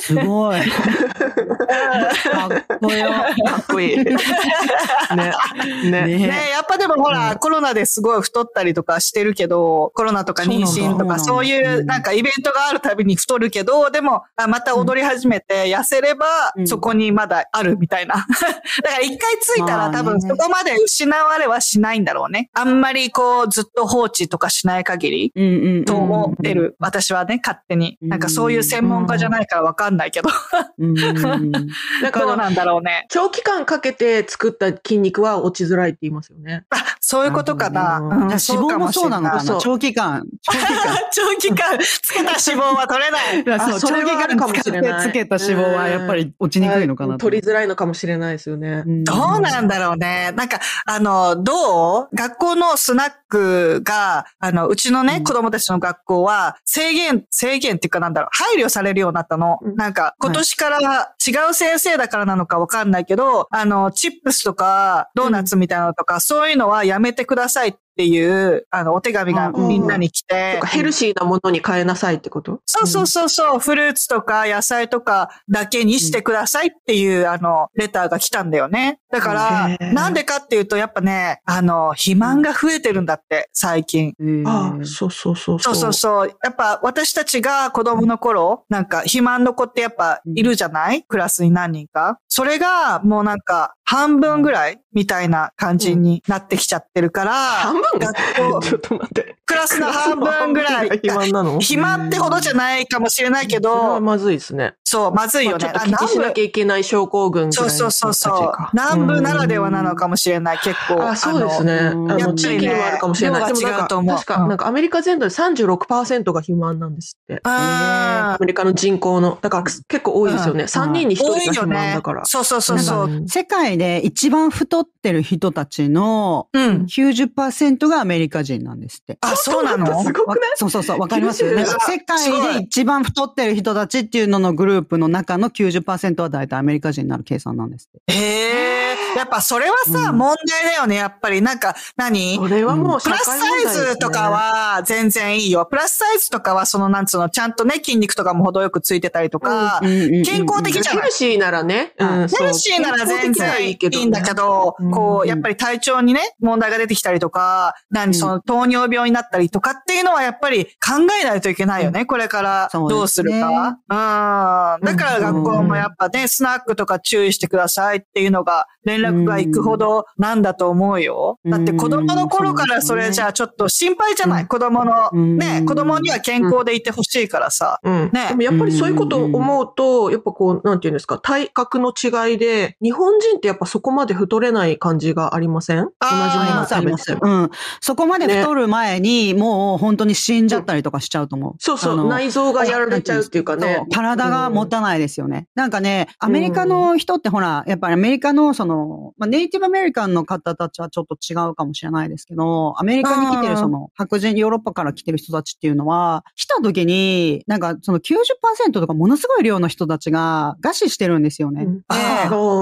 [0.00, 0.60] すごい。
[0.60, 3.10] かっこよ。
[3.10, 3.96] かっこいい。
[3.96, 4.04] ね。
[4.04, 5.90] ね。
[5.90, 16.26] ねねやっぱでもほら、コロナですごい太ったりとかしてるけど、コロナとか妊娠とか、そそういうなんかイベントがあるたびに太るけど、でも、あまた踊り始めて痩せれば
[16.56, 18.14] う、んそこにまだあるみたいな。
[18.82, 22.50] だから一回ついたらまあね多分そこまで失われはしないんだろうね。
[22.52, 25.32] あんまりこう、ずっと放置とかしない限り。
[25.34, 25.84] うんうんうん。
[25.84, 26.76] と思ってる。
[26.78, 27.98] 私はね、勝手に。
[28.02, 30.28] うんなんかそういう専門家じゃないからわかんないけど。
[30.78, 33.06] なんかどうなんだろうね。
[33.08, 36.64] 長期間かけて作った筋肉は落ちづらいって言いますよね。
[36.70, 38.00] あ、そういうことかな。
[38.00, 40.24] 脂肪もそうなのかな長期間。
[40.42, 40.96] 長期間。
[41.12, 43.60] 長期間つけた脂肪は取れない。
[43.60, 47.18] そうあそれはあるかもしれないつけた脂肪はやっぱり落ちにくいのかなと。
[47.18, 48.82] 取りづらいのかもしれないですよね。
[48.86, 50.32] うんどうなんだろうね。
[50.36, 52.08] なんか、あの、どう？
[52.14, 59.58] 学校のスナックが、あの、うちのね、うん子供たちの学校は、制限、制限っていうかなんだろう、配慮されるようになったの。
[59.62, 59.76] うん。
[59.76, 72.60] なんか、今年から違う先生だからなのかわかんないけど、あの、チップスとか、ドーナツみたいなのとか、そういうのはやめてくださいっていう、あの、お手紙がみんなに来て、とかヘルシーなものに変えなさいってこと？
[72.66, 78.98] そうそうそうそう、フルーツとか野菜とかだけにしてくださいっていう、あの、レターが来たんだよね。
[79.10, 79.34] だか
[79.78, 84.14] らなんでかっていうと、やっぱね、あの、肥満が増えてるんだって、最近。
[84.46, 86.28] あ、そうそうそうそうそうそう。
[86.42, 91.02] やっぱ私たちが子供の頃、なんか肥満の子ってやっぱいるじゃない？
[91.02, 92.18] クラスに何人か。
[92.28, 97.82] それがもうなんか半分ぐらいみたいな感じになってきちゃってるから、半分？
[97.98, 99.36] 学校 ちょっと待って。
[99.50, 100.88] クラスの半分ぐらい。
[101.00, 101.52] 肥満なの？
[101.54, 104.74] 肥満ってほどじゃないかもしれないけそれはど、まずいですね。
[104.84, 105.64] そう、まずいよね。
[105.64, 108.66] まあちょっと気にしなきゃいけない症候群そいうのそうそうそう。
[108.72, 111.02] 南部ならではなのかもしれない、結構。
[111.02, 111.72] あ、そうですね。
[111.78, 113.40] ああの地域にもあるかもしれない。
[113.40, 117.40] 量がでもなんか違うと思う確か、うんなんかアメリカ全土で36%が肥満なんですって。
[117.44, 119.38] あアメリカの人口の。
[119.40, 120.62] だから結構多いですよね。
[120.62, 122.24] うん3人に1人が肥満ねだから。。
[122.24, 123.04] そうそうそうそう。
[123.04, 126.86] うん世界で一番太ってる人たちのうん。
[126.88, 129.18] 90%がアメリカ人なんですって。
[129.20, 129.86] あ、そうなの？
[130.02, 130.50] すごくない？
[130.50, 131.62] わそうそうそう、わかりますよね。
[131.62, 138.12] 90なんか世界で一番太ってる人たちっていうののグループの中の90%は大体アメリカ人になる計算なんですって。
[138.12, 138.99] へえ。
[139.16, 140.18] やっぱそれはさ、うん。
[140.18, 141.42] 問題だよね、やっぱり。
[141.42, 142.36] なんか、何？
[142.36, 145.66] それはもうプラスサイズとかは全然いいよ。
[145.66, 151.92] プラスサイズとかはそのなんつうの、ちゃんとね、筋肉とかも程よくついてたりとか、健康的じゃないヘルシーならね。
[151.98, 152.28] うん。
[152.28, 163.78] ヘルシーなら全然いいんだけど、うんこう、やっぱり体調にね、問題が出てきたりとか、何、その糖尿病になったりとかっていうのはやっぱり考えないといけないよね、これからどうするか。
[163.88, 164.86] うん。
[164.86, 171.38] だから学校もやっぱね、スナックとか注意してくださいっていうのが連絡が行くほどなんだと思うよ。
[171.44, 174.46] だって子供の頃からそれじゃあちょっと心配じゃない？
[174.46, 177.80] 子供の、うんね、子供には健康でいてほしいからさ。
[177.82, 178.10] うん。
[178.12, 185.78] ねでもやっぱりそういうことを思うと、やっぱこう、なんていうんですか、体格の違いで、日本人ってやっぱそこまで太れない感じがありません？
[185.78, 187.42] 同じもあーのを食べても。
[187.42, 187.50] うん。
[187.80, 191.54] そこまで太る前に、もう本当に死んじゃったりとかしちゃうと思う。
[191.58, 193.84] そうそう、内臓がやられちゃうっていうかね。
[193.92, 195.46] 体が持たないですよね。
[195.54, 211.64] なんかね、アメリカの人ってほら、やっぱりアメリカのその、まあ、ネイティブアメリカンの方たちはちょっと違うかもしれないですけど、アメリカに来てるその白人、ヨーロッパから来てる人たちっていうのは、来た時に、なんかその90%とかものすごい量の人たちが餓死してるんですよね。
[211.64, 211.80] うん。
[211.80, 211.84] で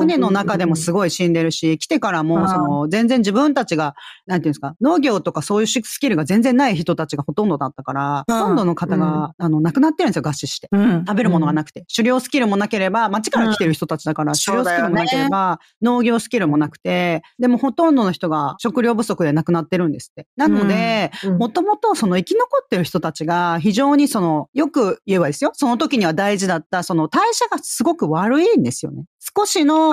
[0.01, 3.95] 船の中でもすごい死んでるし、来てからあも、ーその、全然自分たちが、
[4.27, 8.39] なんていうんですか、農業とかそういうスキルが全然ない人たちがほとんどだったから、うん。
[8.39, 10.69] ほとんどの方が、あの、亡くなってるんですよ、餓死して。
[10.73, 11.05] うん。
[11.07, 11.85] 食べるものがなくて。
[11.95, 14.37] 狩猟スキルもなければ、街から来てる人たちだから、うん。
[14.39, 20.27] 狩猟スキルもなければ、農業養スキルもなくて、でもほとんどの人が食料不足で亡くなってるんですって。
[20.37, 29.05] なので、うんもともとその生き残ってる人たちが非常にその、よく言えばですよ、その時には大事だった、その代謝がすごく悪いんですよね。
[29.37, 29.93] 少しの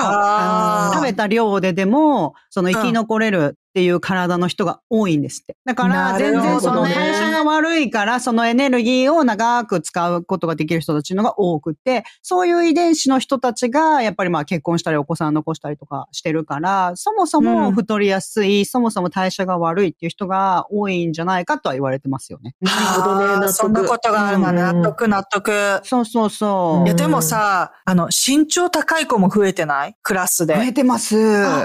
[0.93, 5.57] 食べた量ででも、その生き残れるっていう体の人が多いんですって。
[5.65, 22.55] だから、全然その代謝が悪いから、そのエネルギーを長く使うことができる人たちのが多くて、そういう遺伝子の人たちが、やっぱりまあ結婚したりお子さん残したりとかしてるから、そもそも太りやすい、そもそも代謝が悪いっていう人が多いんじゃないかとは言われてますよね。
[22.61, 25.81] なるほどね、そんなことがあるな、うん納得納得。
[25.83, 26.87] そうそうそう。
[26.87, 29.97] いや、でもさ、あの、身長高い子も増えてない？
[30.01, 30.55] クラスで。
[30.55, 31.17] 増えてます。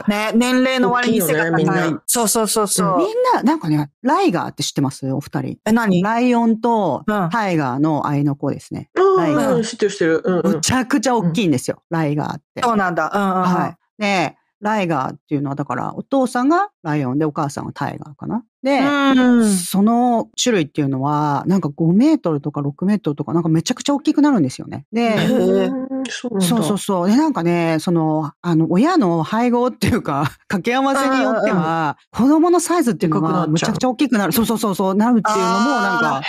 [0.09, 1.67] ね、年齢の割に背が大きい
[2.07, 2.99] そうそうそうそう。
[2.99, 5.11] みんな、なんかね、ライガーって知ってます？
[5.13, 5.59] お二人。
[5.65, 6.03] え、何？
[6.03, 8.91] ライオンとうんタイガーの愛の子ですね。
[8.95, 10.23] ライガーうん、知ってる知ってる。
[10.25, 10.53] うんうん。
[10.55, 12.63] むちゃくちゃ大きいんですよ、ライガーって。
[12.63, 13.11] そうなんだ。
[13.15, 13.43] うんうんうん。
[13.43, 13.77] はい。
[14.03, 18.45] で、ライガーっていうのは、だから、お父さんがライオンで、お母さんがタイガーかな。
[18.63, 19.51] で、うん。
[19.51, 24.87] その種類っていうのは、なんか5メートルとか6メートルとか、なんかめちゃくちゃ大きくなるんですよね。
[24.93, 26.43] で、うんそう。
[26.43, 27.09] そうそう。
[27.09, 34.33] で、なんかね、その、あの、親の配合っていうか、 掛け合わせによっては、子供のサイズっていうのがむちゃくちゃ大きくなる。
[34.33, 36.23] そうそうそう、そうなるっていうのも、なんか、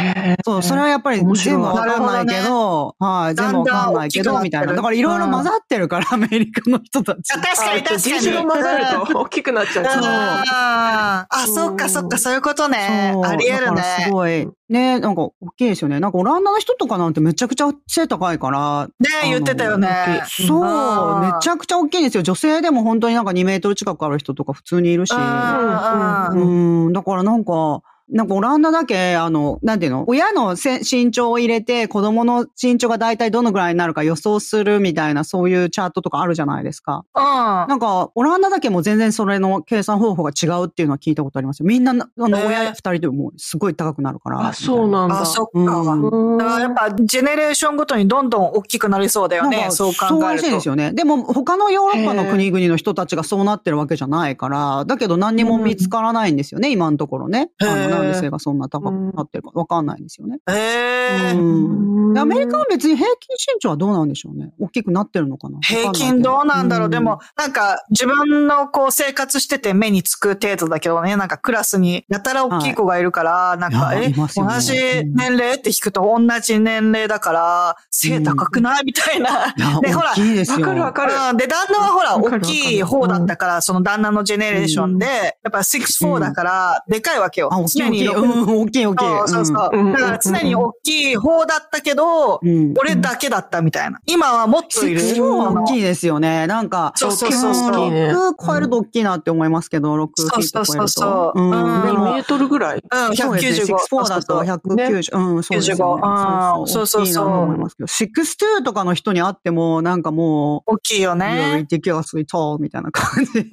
[0.45, 4.73] そう、それはやっぱり全部わかんないけど、はい、全部わかんないけど、みたいな。
[4.73, 7.33] だからいろいろ混ざってるから、アメリカの人たち。
[7.33, 7.99] あ確かに確かに。
[7.99, 9.85] 人種が混ざると大きくなっちゃう。
[9.85, 13.15] あ、そっかそっか、そういうことね。
[13.23, 14.11] ありえるだからすね。
[14.11, 14.47] ごい。
[14.69, 15.99] ね、なんか大きいですよね。
[15.99, 18.87] なんかオランダの人とかなんてめちゃくちゃ背高いから。
[18.99, 20.23] ね言ってたよね。
[20.25, 22.23] そう、うんめちゃくちゃ大きいんですよ。
[22.23, 25.11] 女性でも本当になんか2メートル近くある人とか普通にいるし。
[25.13, 27.81] うん、だからなんか、
[28.11, 30.03] なんかオランダだけ、あの、なんていうの？
[30.07, 37.05] 親のせ身長を入れて子供の身長が大体どのぐらいになるか予想するみたいなそういうチャートとかあるじゃないですか。
[37.15, 37.23] うん。
[37.23, 41.65] なんか、オランダだけも全然それの計算方法が違うっていうのは聞いたことありますよ。
[41.65, 44.47] みんな、あの、えー親二人でもすごい高くなるから。
[44.47, 45.21] あ、そうなんだ。
[45.21, 45.59] あ、そっか。
[45.59, 49.67] うんだからやっぱ、ジェネレーションごとにどんどん大きくなりそうだよね。
[49.71, 50.47] そう考そうらえると。
[50.47, 50.91] しいですよね。
[50.91, 57.51] でも、他のヨーロッパの国々の人たちがそうなってるわけじゃないから、だけど何にも見つからないんですよね、今のところね。
[57.61, 60.39] あの、なんで性がそんな高くなってるかわかんないんですよね。
[60.49, 62.19] ええ。
[62.19, 64.51] アメリカは別に平均身長はどうなんでしょうね。
[64.59, 65.59] 大きくなってるのかな。
[65.61, 74.13] 平均どうなんだろう、でも、、なんか、自分のこう生活してて目につく程度だけどね、なんかクラスにやたら大きい子がいるから、なんか、え、ね。
[74.13, 74.27] 同
[74.59, 74.73] じ
[75.05, 78.85] 年齢って聞くと同じ年齢だから、背高くない？
[78.85, 79.53] みたいな。
[79.81, 80.09] で ほら。
[80.11, 81.13] わかるわかる。
[81.31, 81.37] うん。
[81.37, 87.49] で、旦那はほら、大きい方だったから、その旦那のジェネレーションで、やっぱ 6'4 だから、でかいわけよ。
[87.73, 88.07] 常に大きい。
[88.07, 89.05] うん、大きい大きい。
[89.05, 89.77] そうそうそう。
[89.77, 92.73] うんだから常に大きい方だったけど、うん。
[92.79, 93.99] 俺だけだったみたいな。
[94.05, 95.01] 今はもっといる。
[95.01, 96.47] そう大きいですよね。
[96.47, 100.65] なんか、そうそうそうそう大きいね6超えると大きいなって思いますけど、6フィート超えると。
[100.65, 101.51] そうそうそううん。
[101.51, 102.83] うんで2もメートルぐらい？
[102.91, 103.75] うん、そうですね。
[103.75, 104.01] 195。
[104.03, 106.03] 6-4だと190、うん、そうですよね。
[106.03, 107.01] 95そうそう。
[107.03, 111.67] 大きいなと思いますけど、6-2とかの人に会っても、なんかも大きいよう、You're ね。
[111.69, 113.31] ridiculously tall みたいな感じ。
[113.33, 113.43] め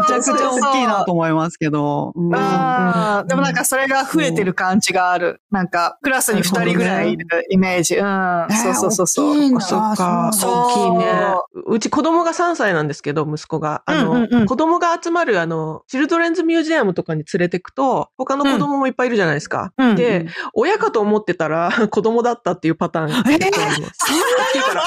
[0.00, 2.12] ちゃくちゃ大きいなと思いますけど。
[2.14, 5.40] うんあーでもなんかそれが増えてる感じがある。
[5.50, 7.96] なんか、クラスに二人ぐらいいるイメージ。
[7.96, 8.46] うん。
[8.50, 9.60] そうそうそうそう。
[9.60, 11.34] そっか、そう大きいね。
[11.66, 13.82] うち子供が3歳なんですけど、息子が。
[13.86, 19.72] あの、うんうんうん子供が集まる、あの、チルドレンズミュージアムとかに連れてくと、他の子供もいっぱいいるじゃないですか。
[19.78, 23.98] うんで、親かと思ってたら、 子供だったっていうパターンが結構あります。
[24.02, 24.84] 大きいから。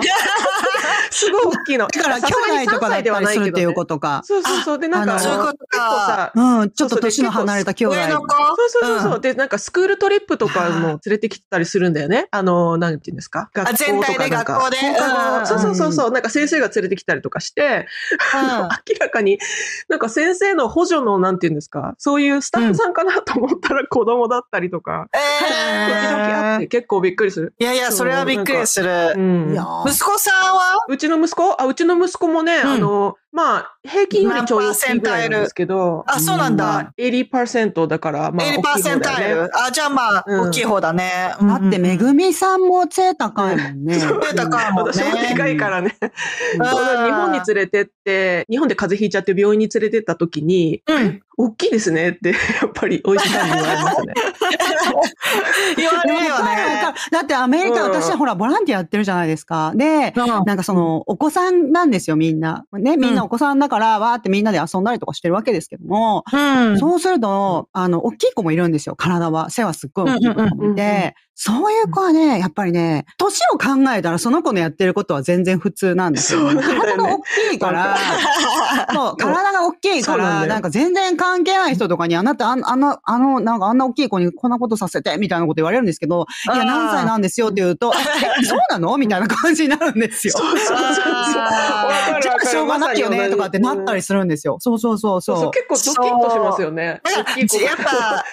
[1.10, 1.88] すごい大きいの。
[1.88, 2.26] だから、兄
[2.64, 4.22] 弟とかだったりするっていうことか。
[4.24, 4.78] そうそうそう。
[4.78, 7.96] で、なんか、あそういうこと結構さ、うん、ちょっと年の離れた兄弟。
[7.96, 12.28] 上の子そうそうそうで、なんかスクールトリップとかも連れてきたりするんだよね。
[12.30, 13.50] あの、なんていうんですか？
[13.54, 14.76] 学校と全体で学校で？
[15.46, 16.10] そうそうそうそう。
[16.10, 17.86] なんか先生が連れてきたりとかして、
[18.34, 19.38] 明らかに、
[19.88, 21.94] なんか先生の補助の、なんていうんですか？
[21.98, 25.18] そういうスタッフさんかなと思ったら子供だったりとか、え
[25.48, 27.54] 時々あってー結構びっくりする。
[27.58, 29.16] いやいや、それはびっくりすうる。
[29.16, 29.62] んいや。
[29.62, 30.78] ー息子さんは？
[30.88, 31.60] うちの息子？
[31.60, 36.94] あ、うちの息子もね、んあの、まあ、平均よりちょい大きいぐらいなんですけど、あ、そうなんまだあ。
[36.98, 39.34] 80%だから、まあ、80%ね。
[39.34, 41.34] ルあ、じゃあまあ、うん大きい方だね。
[41.40, 43.98] だって、めぐみさんも背高いもんね。
[43.98, 45.94] 背高いもんね私もでかいからね。
[46.00, 46.66] うん
[47.08, 51.20] 日本に連れてって、日本で風邪ひいちゃって病院に連れてった時に、うん。
[51.40, 54.14] 大きいですねって、 やっぱりお医者さんに言われますね。
[55.76, 59.72] 言われるよねだってアメリカ、うん私はほら、ボランティアやってるじゃないですか。
[59.76, 62.64] で、なんかその、お子さんなんですよ、みんな。
[62.72, 66.36] ね、みんなお子さんだから、わーってみんなで遊んだりとかしてるわけですけども、う
[66.72, 66.78] ん。
[66.78, 69.50] そうすると、あの、大きい子もいるんですよ、体は。
[69.50, 76.60] 背はすっごい大きい子もいて、そういう子はね、やっぱりね、年を考えたらその子のやってることは全然普通なんですよ、ね。
[76.66, 77.22] 体が大
[77.52, 77.96] きいから、
[78.92, 87.92] そう、体が大きいから、なんか全然関係ない人とかに、あなた、あんあの、あの、なんかあんな大きい子にこんなことさせて、みたいなこと言われるんですけど、いや、何歳なんですよって言うと、
[88.42, 88.96] え、そうなの？
[88.96, 90.34] みたいな感じになるんですよ。
[90.36, 92.20] そうそうそうそう。
[92.20, 94.56] じゃあしょうがないよね、とかってなったりするんですよ。
[94.58, 95.50] そうそうそうそう。
[95.52, 97.00] 結構ドキッとしますよね。
[97.14, 98.24] やっぱ、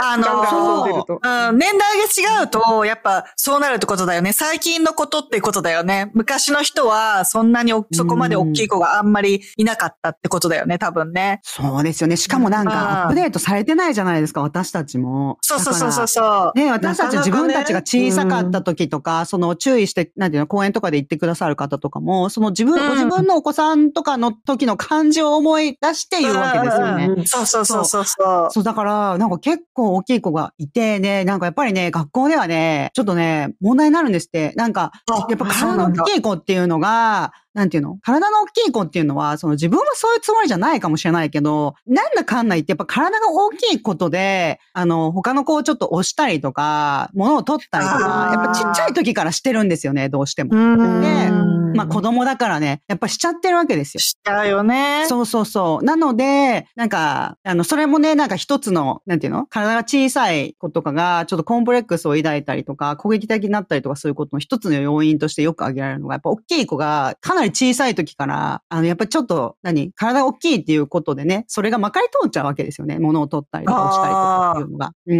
[0.00, 4.32] あの年代が違うと、やっぱそうなるってことだよね。
[4.32, 6.10] 最近のことってことだよね。
[6.14, 11.40] 昔の人は、そんなにおそこまで大きい子があんまりいなかったってことだよね、多分ね。
[11.42, 12.16] そうですよね。
[12.16, 15.38] しかもなんうんか、アップデートされてないじゃないですか、私たちも。
[15.40, 16.08] そうそうそうそうう。
[16.08, 16.58] そう。
[16.58, 27.26] ね、私たち自分たちが小さかった時とか、その注意して、なんていうの、公園とかで行ってくださる方とかも、その自分、うんご自分のお子さんとかの時の感じを思い出して言うわけですよね。
[27.26, 28.04] そうそうそうそう。
[28.50, 34.52] そう、だから、なんか結構大きい子がいてね、なんかやっぱりね、学校ではね、ちょっとね、問題になるんですって。
[34.56, 34.92] なんか、
[35.28, 37.98] やっぱ体の大きい子っていうのが、なんていうの？
[38.02, 50.50] 体の大きい子っていうのは、その自分はそういうつもりじゃないかもしれないけど、なんだかんだ言ってやっぱ体が大きいことで、あの、他の子をちょっと押したりとか、物を取ったりとかやっぱちっちゃい時からしてるんですよね、どうしても。
[50.52, 51.00] うん。
[51.00, 54.00] でまあ子供だからね、やっぱしちゃってるわけですよ。
[54.00, 55.04] しちゃうよね。
[55.08, 55.84] そうそうそう。
[55.84, 59.46] なので、なんか、あの、それもね、なんか一つの、なんていうの？
[59.46, 69.92] 体が小さい子とかが、ちょっとコンプレックスを抱いたりとか、攻撃的になったりとかすることの一つの要因としてよく挙げられるのが、やっぱ大きい子が、かなり小さい時から、あの、やっぱりちょっと、何？
[69.92, 72.98] 体が大きいっていうことでね、それがまかり通っちゃうわけですよね。
[72.98, 74.92] 物を取ったりとか押したりとかっていうのが。
[75.06, 75.14] う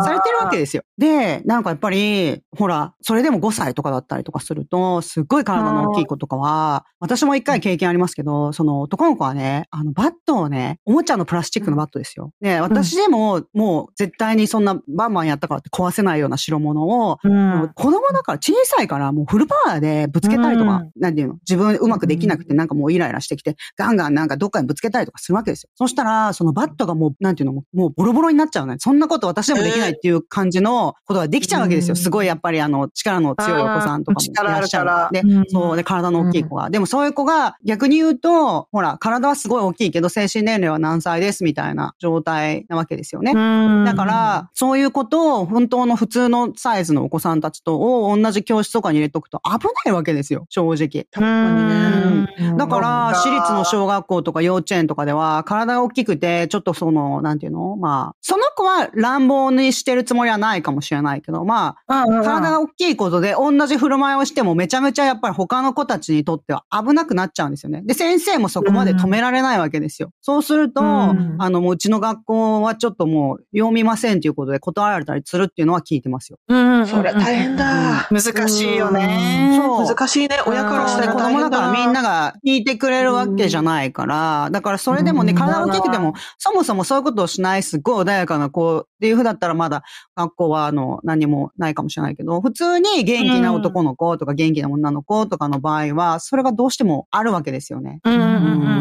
[0.00, 0.04] ん。
[0.04, 0.82] されてるわけですよ。
[0.98, 12.32] で、なんかやっぱり、ほら、それでも5歳とかだったりとかすると、すっごい体の大きい子とかは、私も一回経験ありますけど、その男の子はね、あの、バットをね、おもちゃのプラスチックのバットですよ。
[12.40, 17.70] ね、私でも、もう絶対にそんなバンバンやったからって壊せないような代物を、うん。
[17.74, 25.70] 子供だから小さいからもうフルパワーでぶつけたりとか、うんなんていうの自分うまくできなくてなんかもうイライラしてきて、ガンガンなんかどっかにぶつけたりとかするわけですよ。
[25.74, 28.76] そしたら、そのバットがもう、なんていうのもうボロボロになっちゃうね。
[28.78, 31.92] そんなこと私でもできないっていう感じのことができちゃうわけですよ。
[31.92, 34.86] うんすごいやっぱりあの力の強いお子さんとかもいらっしゃる。
[34.86, 36.70] であー力あるからうんそう、で、体の大きい子が。
[36.70, 43.32] でもそういう子が逆に言うと、ほら、体はすごい大きいけど精神年齢は何歳ですみたいな状態なわけですよね。
[43.84, 51.06] だから、そういうことを本当の普通のサイズのお子さんたちとを同じ教室とかに入れとくと危ないわけですよ、正直。
[51.10, 52.56] 確かにね。
[52.56, 57.76] だから、私立の小学校とか幼稚園とかでは、体が大きくて、ちょっとその、なんていうの？
[57.76, 67.82] まあ、その子は乱暴にしてるつもりはないかもしれないけど、まあ、うんうんうん体が大きいことで同じ振る舞いをしてもめちゃめちゃやっぱり他の子たちにとっては危なくなっちゃうんですよね。
[67.84, 70.10] で、先生もそこまで止められないわけですよ。
[70.20, 76.38] そうすると、うんあの、もううちの学校はちょっともう読みませんということで断られたりするっていうのは聞いてますよ。
[76.48, 78.08] うんうんうんそれ大変だ。
[78.10, 79.60] 難しいよね。
[79.60, 80.38] そう難しいね。
[80.46, 81.46] 親からしたら大変だ。
[81.46, 89.82] 供だからみんなが聞いてくれるわけじゃないから、だからそれでもね、うん体が大きくても、そもそもそういうことをしない、すっごい穏やかな子っていう風だったらまだ
[90.14, 98.00] 学校はあの、何もないかもしれないけど、普通に元気な男の子とか元気な女の子とかの場合は、それがどうしてもあるわけですよね。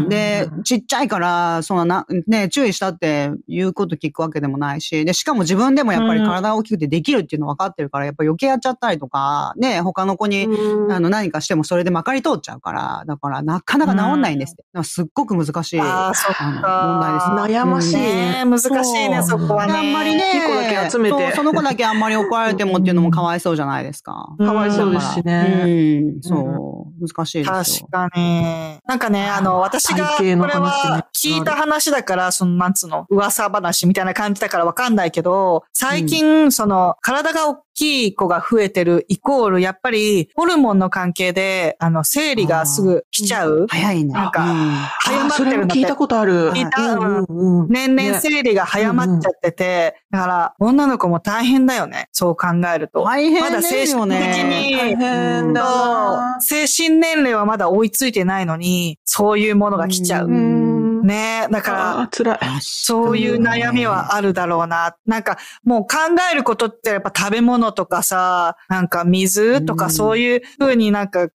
[0.09, 14.63] で、ちっちゃいから、そのな、ね、注意したって言うこと聞くわけでもないし、で、しかも自分でもやっぱり体が大きくてできるっていうの分かってるから、やっぱ余計やっちゃったりとか、ね、他の子に、うんあの、何かしてもそれでまかり通っちゃうから、だからなかなか治んないんですって。
[14.63, 17.55] だからすっごく難しい、あの問題です。
[17.55, 19.73] 悩ましいね難しいね、そこはね。
[19.73, 24.35] あんまりね、いい子だけ集めてそうその子だけあんまり怒られてもっていうのもかわいそうじゃないですか。
[24.37, 25.63] かわいそうですしね。
[26.15, 26.54] うん、そう、
[26.99, 28.11] 難しいですよ確。
[28.11, 28.79] かに。
[28.85, 43.67] なんかね、あの、私が、これは聞いた話だから、その、なんつうの、噂話みたいな感じだからわかんないけど、最近、その、体が大きい子が増えてるイコール、やっぱり、ホルモンの関係で、あの、生理がすぐ来ちゃう。
[43.69, 44.13] 早いね。
[44.13, 45.95] なんかうん早まってるんだっても聞いた。
[45.95, 46.51] ことある。
[46.51, 52.07] 聞いたうんうんうん年々ね生理が早まっちゃってて、だから、女の子も大変だよね。
[52.11, 53.03] そう考えると。
[53.03, 53.85] 大変でまだ精。
[53.85, 56.37] 神的に、大変だな。
[56.39, 60.29] 精神年齢はまだ追いついてないのに、そういうものが来ちゃう。
[61.05, 62.59] うんねだから。
[62.61, 64.95] そういう悩みはあるだろうな。
[65.05, 65.97] なんか、もう考
[66.31, 71.33] えることってやっぱ食べ物とかさ、なんか水とかうんそういうふうになんか考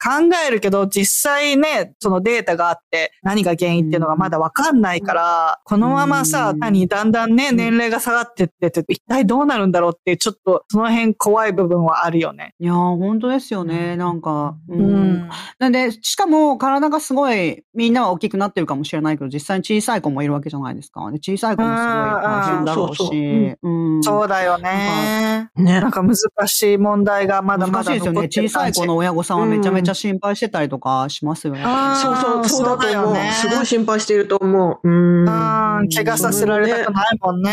[0.46, 12.54] えるけど、実際ね、そのデータがあって何が原因っていうのがまだわかんないから、このままさ、うん何、だんだんね、年齢が下がってってて、一体どうなるんだろうっていう、ちょっとその辺怖い部分はあるよね。
[12.58, 13.96] いやー、本当ですよね。
[13.96, 15.30] なんか、ううんん。
[15.58, 21.10] なんで、しかも体がすごい、みんなは大きくなってるかもしれないけど、実際に小さい子もいるわけじゃないですか。
[21.10, 23.56] で小さい子もすごい大変だろうし。
[23.62, 25.50] うんそうだよね。
[25.56, 28.28] ねなんか難しい問題がまだまだ難しいですよね。
[28.28, 31.62] 小さい子の親御さんはめちゃめちゃ心配してたりとかしますよね。
[31.62, 33.16] そうそう、そうだと思う。
[33.32, 34.88] すごい心配していると思う。
[34.88, 35.78] うん。
[35.78, 37.50] うん、怪我させられたくないもんね。
[37.50, 37.52] い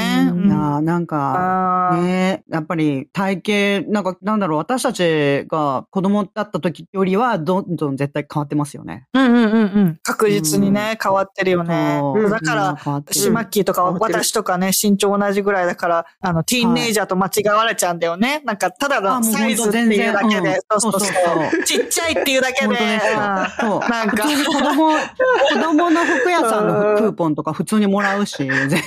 [0.50, 9.08] やーなんか、ねやっぱり体型、なんか、なんだろう、私たちが子供だった時よりは、どんどん絶対変わってますよね。
[9.14, 10.00] うんうんうんうん。
[10.04, 11.95] 確実にね、変わってるよね。
[12.30, 12.78] だから、
[13.12, 18.42] シマッキーとか私とかね、身長同じぐらいだから、あの、ティーンネイジャーと間違われちゃうんだよね。
[18.46, 21.64] なんか、ただのサイズっていうだけでそうそううんそう。
[21.64, 22.76] ちっちゃいっていうだけで。
[22.76, 28.78] なんか子供、子供の服屋さんのクーポンとか普通にもらうし、 全然。
[28.78, 28.82] 違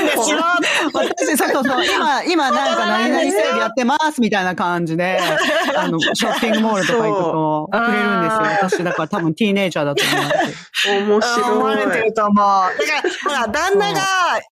[0.00, 0.38] うんですよ。
[0.92, 5.18] 私、そうそうそう、今、今なんか何々セールやってますみたいな感じで、
[5.76, 8.40] あの、ショッピングモールとか行くとくれるんですよ。
[8.68, 10.23] 私、だから多分ティーネイジャーだと思います。
[10.86, 11.50] 面白い。
[11.50, 12.36] 思われてると思う。
[12.36, 14.00] だから、ほら、旦那が、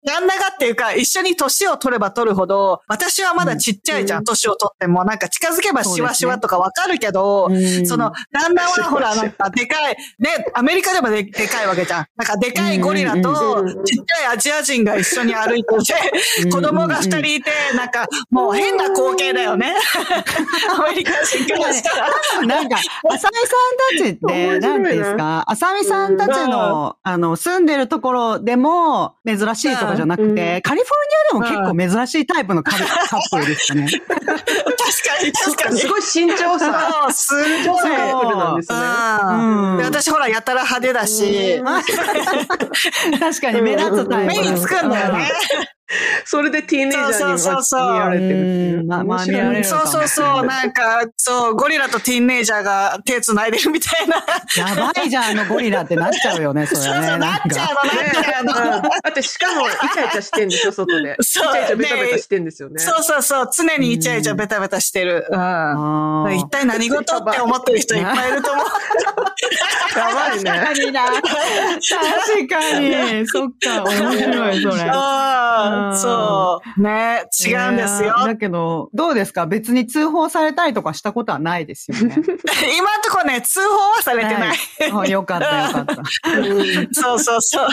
[0.05, 5.05] 旦那がっていうか、一緒に年を取れば取るほど、私はまだちっちゃいじゃん、年を取っても。
[5.05, 12.07] なんか近づけばシワシワとかわかるけど、うんその、旦那はほら、なんかでかい、ね、アメリカでもででかいわけじゃん。
[12.17, 15.69] なんかでかいゴリラとうんうんうん、ちっちゃいアジア人が一緒に歩いて
[16.43, 19.75] て、子供が二人いて、なんか、もう変な光景だよね。
[20.77, 22.47] アメリカ人からしたら。
[22.47, 23.29] なんか、浅見さん
[23.99, 33.87] たちって、面白いななんていうんですか、浅見さんたちの、あの、住んでるところでも珍しいとかじゃなくうんて、カリフォルニアでも結構珍しいタイプのカル カップルですかね。
[33.87, 35.79] 確かに、確かに。
[35.79, 36.91] すごい身長差。
[36.91, 37.83] そう、すんごい。
[37.83, 38.79] カップルなんですね
[39.85, 41.63] 私ほら、やたら派手だし、
[43.21, 44.35] 確かに目立つタイプ。
[44.35, 45.31] 目につくんだよね。
[46.25, 54.17] それでティーネイジャーにそうそうそうそう見られてるっていううんまあまあ面白い見られるそうそうそう、なんか、そう、ゴリラとティーンネイジャーが手繋いでるみたいな。
[54.57, 56.87] やばいじゃん、あのゴリラってなっちゃうよね、それね。
[56.87, 58.53] そうそう、なっちゃうの、なっねちゃうの。
[58.83, 61.17] だってしかもイチャイチャしてんでしょ、外で。
[61.19, 62.79] イチそうャイチャベタベタしてんですよね。
[62.79, 65.27] そうそうそう、常にイチャイチャベタベタしてる。
[65.31, 66.37] うん。
[66.37, 68.65] 一体何事って思ってる人いっぱいいると思う。
[69.99, 70.51] やばいね。
[70.51, 71.03] 確かにな。
[71.13, 73.27] 確かに。
[73.27, 74.91] そっか、面白い、それ。
[75.97, 76.81] そう。
[76.81, 78.15] ね、違うんですよ。
[78.25, 79.47] だけど、どうですか？
[79.47, 82.15] 別に通報されたりとかしたことはないですよね。
[82.77, 84.57] 今んとこね、通報はされてない。
[84.93, 85.95] あよかった、よかった。
[86.93, 87.69] そうそうそう。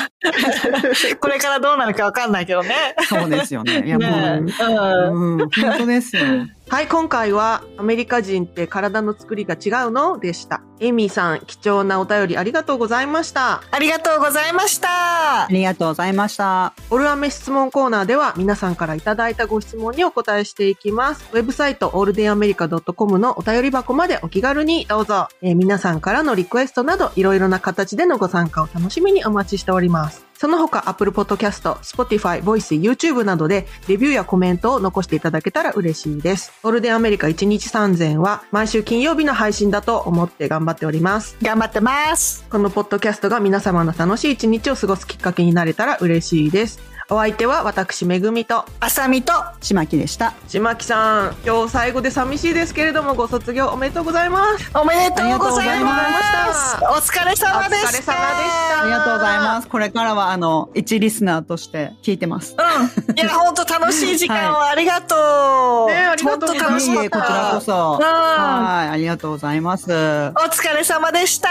[1.19, 2.95] これからどうなるかわかんないけどね。
[3.07, 3.83] そうですよね。
[3.85, 4.63] いや、もねう、
[5.11, 5.41] うん。
[5.41, 5.49] うん、本
[5.79, 6.23] 当ですよ。
[6.69, 10.61] はい、今回はアメリカ人って体の作りが違うのでした。
[10.79, 13.63] エミーさん、貴重なお便りありがとうございました。
[13.71, 15.47] ありがとうございましたあ。
[15.49, 16.75] りがとうございました。
[16.91, 21.27] オルアメ質問コーナーでは皆さんからいただいたご質問にお答えしていきます。
[21.33, 25.27] ウェブサイトオールデンアメリカ .com のお便り箱までお気軽にどうぞ。
[25.41, 30.28] えー皆さんからのリクエストなどいろいろな形でのご参加を楽しみにお待ちしております。
[30.39, 36.53] その他 Apple Podcast、Spotify、Voice、YouTube などでレビューやコメントを残していただけたら嬉しいです。
[36.63, 41.35] オールデンアメリカ1日3000は毎週金曜日の配信だと思って頑張っております。
[41.41, 42.45] 頑張ってます。
[42.49, 46.98] このポッドキャストが皆様の楽しい一日を過ごすきっかけになれたら嬉しいです。
[47.11, 50.35] お相手は私、めぐみと、あさみと、しまきでした。
[50.47, 54.69] ちまきさん、今日最後で寂しいですけれども、ご卒業おめでとうございます。
[54.75, 55.91] おめでとうございありがとうございま。
[55.91, 57.87] ますしたお疲れ様でした。
[57.87, 59.67] お疲れ様でしたありがとうございます。
[59.67, 62.55] これからは、あの、一リスナーとして聞いてます。
[62.55, 63.17] うん。
[63.17, 65.91] いや、本当楽しい時間を ありがとう。
[65.91, 67.21] ねありがとう楽しかった。
[67.21, 67.97] こちらこそ。
[67.99, 69.85] うんはい、ありがとうございます。
[69.91, 71.49] お疲れ様でしおた。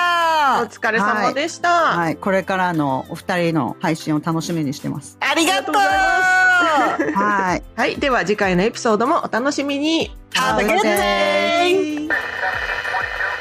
[0.71, 1.69] 疲れ様でした。
[1.69, 5.19] はい、これからのお二人の配信を楽しみにしてます。
[5.19, 5.75] ありがとう。
[5.75, 7.63] はい。
[7.77, 7.97] はい。
[7.97, 10.11] では次回のエピソードもお楽しみに。
[10.35, 12.09] Have a good day.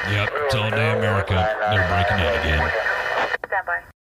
[0.10, 1.36] Yep, it's all day America.
[1.70, 2.37] They're breaking in again.